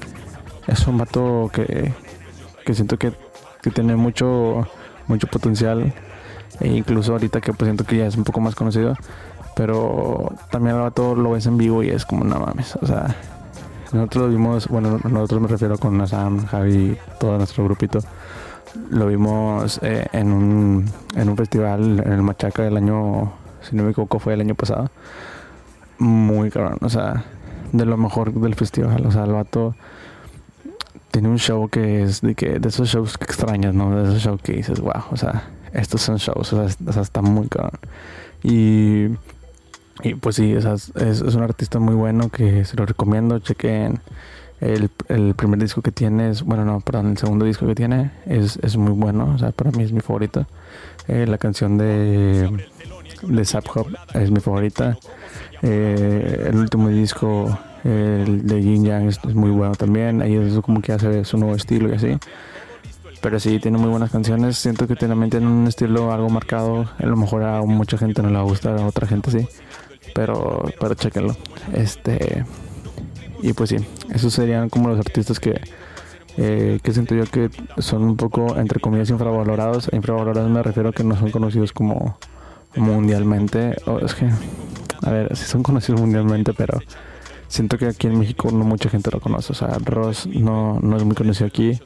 es 0.66 0.86
un 0.86 0.96
vato 0.96 1.50
que, 1.52 1.92
que 2.64 2.74
siento 2.74 2.98
que, 2.98 3.12
que 3.60 3.70
tiene 3.70 3.94
mucho, 3.94 4.66
mucho 5.06 5.26
potencial. 5.26 5.92
E 6.60 6.68
incluso 6.68 7.12
ahorita 7.12 7.42
que 7.42 7.52
pues 7.52 7.66
siento 7.66 7.84
que 7.84 7.98
ya 7.98 8.06
es 8.06 8.16
un 8.16 8.24
poco 8.24 8.40
más 8.40 8.54
conocido, 8.54 8.96
pero 9.56 10.34
también 10.50 10.76
al 10.76 10.92
todo 10.92 11.14
lo 11.14 11.30
ves 11.30 11.46
en 11.46 11.56
vivo 11.56 11.82
y 11.82 11.88
es 11.88 12.04
como, 12.04 12.24
no 12.24 12.38
mames, 12.38 12.76
o 12.76 12.86
sea, 12.86 13.16
nosotros 13.90 14.24
lo 14.24 14.30
vimos, 14.30 14.68
bueno, 14.68 15.00
nosotros 15.08 15.40
me 15.40 15.48
refiero 15.48 15.78
con 15.78 16.06
Sam, 16.06 16.44
Javi, 16.44 16.98
todo 17.18 17.38
nuestro 17.38 17.64
grupito. 17.64 18.00
Lo 18.90 19.06
vimos 19.06 19.80
eh, 19.82 20.06
en, 20.12 20.30
un, 20.30 20.84
en 21.14 21.28
un 21.30 21.36
festival 21.38 22.02
en 22.04 22.12
el 22.12 22.20
Machaca 22.20 22.64
del 22.64 22.76
año, 22.76 23.32
si 23.62 23.74
no 23.74 23.84
me 23.84 23.92
equivoco, 23.92 24.18
fue 24.18 24.34
el 24.34 24.42
año 24.42 24.54
pasado. 24.54 24.90
Muy 25.98 26.50
cabrón, 26.50 26.76
o 26.82 26.90
sea, 26.90 27.24
de 27.72 27.86
lo 27.86 27.96
mejor 27.96 28.34
del 28.34 28.56
festival. 28.56 29.06
O 29.06 29.10
sea, 29.10 29.24
el 29.24 29.32
vato 29.32 29.74
tiene 31.10 31.30
un 31.30 31.38
show 31.38 31.66
que 31.70 32.02
es 32.02 32.20
de 32.20 32.34
que 32.34 32.58
de 32.58 32.68
esos 32.68 32.90
shows 32.90 33.16
que 33.16 33.24
extrañas, 33.24 33.72
¿no? 33.72 33.96
De 33.96 34.10
esos 34.10 34.22
shows 34.22 34.42
que 34.42 34.52
dices, 34.52 34.80
wow, 34.80 35.04
o 35.10 35.16
sea, 35.16 35.44
estos 35.72 36.02
son 36.02 36.18
shows, 36.18 36.52
o 36.52 36.68
sea 36.68 37.02
está 37.02 37.22
muy 37.22 37.48
cabrón. 37.48 37.80
Y 38.42 39.08
y 40.02 40.14
pues 40.14 40.36
sí, 40.36 40.52
es, 40.52 40.64
es, 40.64 40.90
es, 40.94 41.34
un 41.34 41.42
artista 41.42 41.78
muy 41.78 41.94
bueno 41.94 42.28
que 42.28 42.64
se 42.64 42.76
lo 42.76 42.86
recomiendo. 42.86 43.38
Chequen 43.38 44.00
el, 44.60 44.90
el 45.08 45.34
primer 45.34 45.58
disco 45.58 45.82
que 45.82 45.92
tiene, 45.92 46.30
es, 46.30 46.42
bueno, 46.42 46.64
no, 46.64 46.80
perdón, 46.80 47.12
el 47.12 47.18
segundo 47.18 47.44
disco 47.44 47.66
que 47.66 47.74
tiene 47.74 48.10
es, 48.26 48.58
es 48.62 48.76
muy 48.76 48.92
bueno. 48.92 49.32
O 49.34 49.38
sea, 49.38 49.52
para 49.52 49.70
mí 49.70 49.82
es 49.82 49.92
mi 49.92 50.00
favorito. 50.00 50.46
Eh, 51.08 51.26
la 51.26 51.38
canción 51.38 51.78
de 51.78 52.66
de 53.22 53.44
Zap 53.44 53.64
Hop 53.74 53.88
es 54.14 54.30
mi 54.30 54.40
favorita. 54.40 54.96
Eh, 55.62 56.48
el 56.48 56.56
último 56.56 56.88
disco, 56.88 57.58
el 57.84 58.46
de 58.46 58.62
Yin 58.62 58.84
Yang, 58.84 59.08
es, 59.08 59.24
muy 59.34 59.50
bueno 59.50 59.74
también. 59.74 60.22
Ahí 60.22 60.34
es 60.34 60.58
como 60.60 60.80
que 60.80 60.92
hace 60.92 61.24
su 61.24 61.38
nuevo 61.38 61.54
estilo 61.54 61.88
y 61.88 61.94
así. 61.94 62.18
Pero 63.20 63.40
sí, 63.40 63.58
tiene 63.58 63.78
muy 63.78 63.88
buenas 63.88 64.10
canciones. 64.10 64.58
Siento 64.58 64.86
que 64.86 64.94
también 64.94 65.30
tiene 65.30 65.46
un 65.46 65.66
estilo 65.66 66.12
algo 66.12 66.28
marcado. 66.28 66.88
A 66.98 67.06
lo 67.06 67.16
mejor 67.16 67.42
a 67.42 67.62
mucha 67.62 67.98
gente 67.98 68.22
no 68.22 68.28
le 68.28 68.34
va 68.34 68.40
a 68.40 68.44
gustar, 68.44 68.78
a 68.78 68.86
otra 68.86 69.06
gente 69.06 69.30
sí. 69.30 69.48
Pero, 70.16 70.64
pero 70.80 70.94
chéquenlo. 70.94 71.36
Este. 71.74 72.46
Y 73.42 73.52
pues 73.52 73.68
sí, 73.68 73.76
esos 74.14 74.32
serían 74.32 74.70
como 74.70 74.88
los 74.88 74.98
artistas 74.98 75.38
que, 75.38 75.60
eh, 76.38 76.80
que 76.82 76.92
siento 76.92 77.14
yo 77.14 77.24
que 77.26 77.50
son 77.78 78.02
un 78.02 78.16
poco, 78.16 78.56
entre 78.56 78.80
comillas, 78.80 79.10
infravalorados. 79.10 79.90
Infravalorados 79.92 80.50
me 80.50 80.62
refiero 80.62 80.88
a 80.88 80.92
que 80.92 81.04
no 81.04 81.16
son 81.18 81.30
conocidos 81.30 81.72
como 81.72 82.18
mundialmente. 82.74 83.76
Es 84.02 84.14
que, 84.14 84.30
a 85.02 85.10
ver, 85.10 85.36
sí 85.36 85.44
son 85.44 85.62
conocidos 85.62 86.00
mundialmente, 86.00 86.54
pero 86.54 86.78
siento 87.48 87.76
que 87.76 87.86
aquí 87.86 88.06
en 88.06 88.18
México 88.18 88.50
no 88.50 88.64
mucha 88.64 88.88
gente 88.88 89.10
lo 89.10 89.20
conoce. 89.20 89.52
O 89.52 89.54
sea, 89.54 89.76
Ross 89.84 90.26
no, 90.26 90.80
no 90.80 90.96
es 90.96 91.04
muy 91.04 91.14
conocido 91.14 91.46
aquí. 91.46 91.78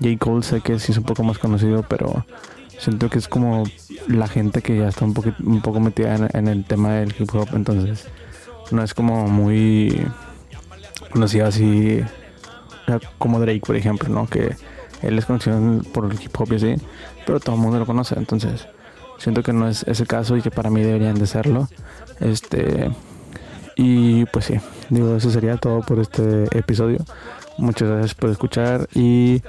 J. 0.00 0.16
Cole 0.18 0.42
sé 0.42 0.62
que 0.62 0.78
sí 0.78 0.92
es 0.92 0.98
un 0.98 1.04
poco 1.04 1.22
más 1.22 1.38
conocido, 1.38 1.84
pero 1.86 2.24
siento 2.78 3.08
que 3.08 3.18
es 3.18 3.28
como 3.28 3.64
la 4.08 4.28
gente 4.28 4.62
que 4.62 4.76
ya 4.76 4.88
está 4.88 5.04
un, 5.04 5.14
poco, 5.14 5.30
un 5.42 5.60
poco 5.60 5.80
metida 5.80 6.28
en, 6.32 6.48
el 6.48 6.64
tema 6.64 6.94
del 6.94 7.14
hip 7.18 7.34
hop. 7.34 7.48
Entonces, 7.52 8.06
no 8.70 8.82
es 8.82 8.94
como 8.94 9.28
muy 9.28 10.06
conocido 11.10 11.46
así 11.46 12.02
como 13.18 13.40
Drake, 13.40 13.62
por 13.64 13.76
ejemplo, 13.76 14.08
¿no? 14.08 14.26
Que 14.26 14.56
él 15.02 15.18
es 15.18 15.24
conocido 15.24 15.82
por 15.92 16.10
el 16.10 16.20
hip 16.20 16.38
hop 16.38 16.52
y 16.52 16.56
así, 16.56 16.74
pero 17.26 17.40
todo 17.40 17.56
el 17.56 17.62
mundo 17.62 17.78
lo 17.78 17.86
conoce. 17.86 18.18
Entonces, 18.18 18.66
siento 19.18 19.42
que 19.42 19.52
no 19.52 19.68
es 19.68 19.84
ese 19.84 20.06
caso 20.06 20.36
y 20.36 20.42
que 20.42 20.50
para 20.50 20.70
mí 20.70 20.82
deberían 20.82 21.18
de 21.18 21.26
serlo. 21.26 21.68
Este. 22.20 22.90
Y 23.76 24.24
pues 24.26 24.44
sí, 24.44 24.54
digo, 24.88 25.16
eso 25.16 25.30
sería 25.30 25.56
todo 25.56 25.80
por 25.80 25.98
este 25.98 26.44
episodio. 26.56 26.98
Muchas 27.58 27.88
gracias 27.88 28.14
por 28.14 28.30
escuchar 28.30 28.88
y 28.94 29.42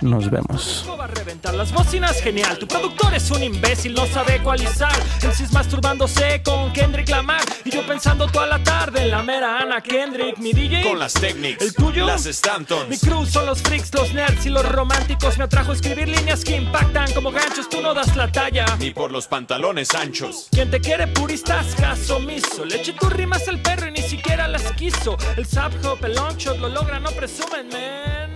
nos 0.00 0.30
vemos. 0.30 0.86
Va 0.98 1.04
a 1.04 1.06
reventar 1.08 1.54
las 1.54 1.72
bocinas, 1.72 2.20
genial. 2.20 2.58
Tu 2.58 2.66
productor 2.66 3.14
es 3.14 3.30
un 3.30 3.42
imbécil, 3.42 3.94
no 3.94 4.06
sabe 4.06 4.36
ecualizar. 4.36 4.92
El 5.22 5.50
masturbándose 5.52 6.42
con 6.42 6.72
Kendrick 6.72 7.08
Lamar. 7.08 7.42
Y 7.64 7.70
yo 7.70 7.86
pensando 7.86 8.26
toda 8.26 8.46
la 8.46 8.62
tarde 8.62 9.02
en 9.02 9.10
la 9.10 9.22
mera 9.22 9.58
Ana 9.58 9.80
Kendrick. 9.80 10.38
Mi 10.38 10.52
DJ 10.52 10.82
con 10.82 10.98
las 10.98 11.14
técnicas. 11.14 11.66
El 11.66 11.74
tuyo, 11.74 12.06
las 12.06 12.24
Stantons. 12.24 12.88
Mi 12.88 12.98
crew 12.98 13.24
son 13.26 13.46
los 13.46 13.62
freaks, 13.62 13.92
los 13.94 14.12
nerds 14.12 14.46
y 14.46 14.50
los 14.50 14.66
románticos. 14.70 15.38
Me 15.38 15.44
atrajo 15.44 15.72
escribir 15.72 16.08
líneas 16.08 16.44
que 16.44 16.56
impactan 16.56 17.12
como 17.12 17.30
ganchos. 17.30 17.68
Tú 17.68 17.80
no 17.80 17.94
das 17.94 18.14
la 18.16 18.30
talla. 18.30 18.66
Ni 18.78 18.90
por 18.90 19.10
los 19.10 19.26
pantalones 19.26 19.94
anchos. 19.94 20.48
Quien 20.50 20.70
te 20.70 20.80
quiere 20.80 21.06
puristas, 21.08 21.74
caso 21.74 22.16
omiso. 22.16 22.64
Le 22.64 22.76
eché 22.76 22.92
tus 22.92 23.12
rimas 23.12 23.46
al 23.48 23.60
perro 23.60 23.88
y 23.88 23.92
ni 23.92 24.02
siquiera 24.02 24.48
las 24.48 24.62
quiso. 24.72 25.16
El 25.36 25.46
sub 25.46 25.72
hop, 25.84 26.04
el 26.04 26.14
long 26.14 26.36
shot 26.36 26.58
lo 26.58 26.68
logra, 26.68 27.00
no 27.00 27.10
presumen, 27.10 27.68
man. 27.68 28.33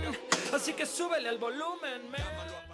Así 0.59 0.73
que 0.73 0.85
súbele 0.85 1.29
al 1.29 1.37
volumen, 1.37 2.11
man. 2.11 2.68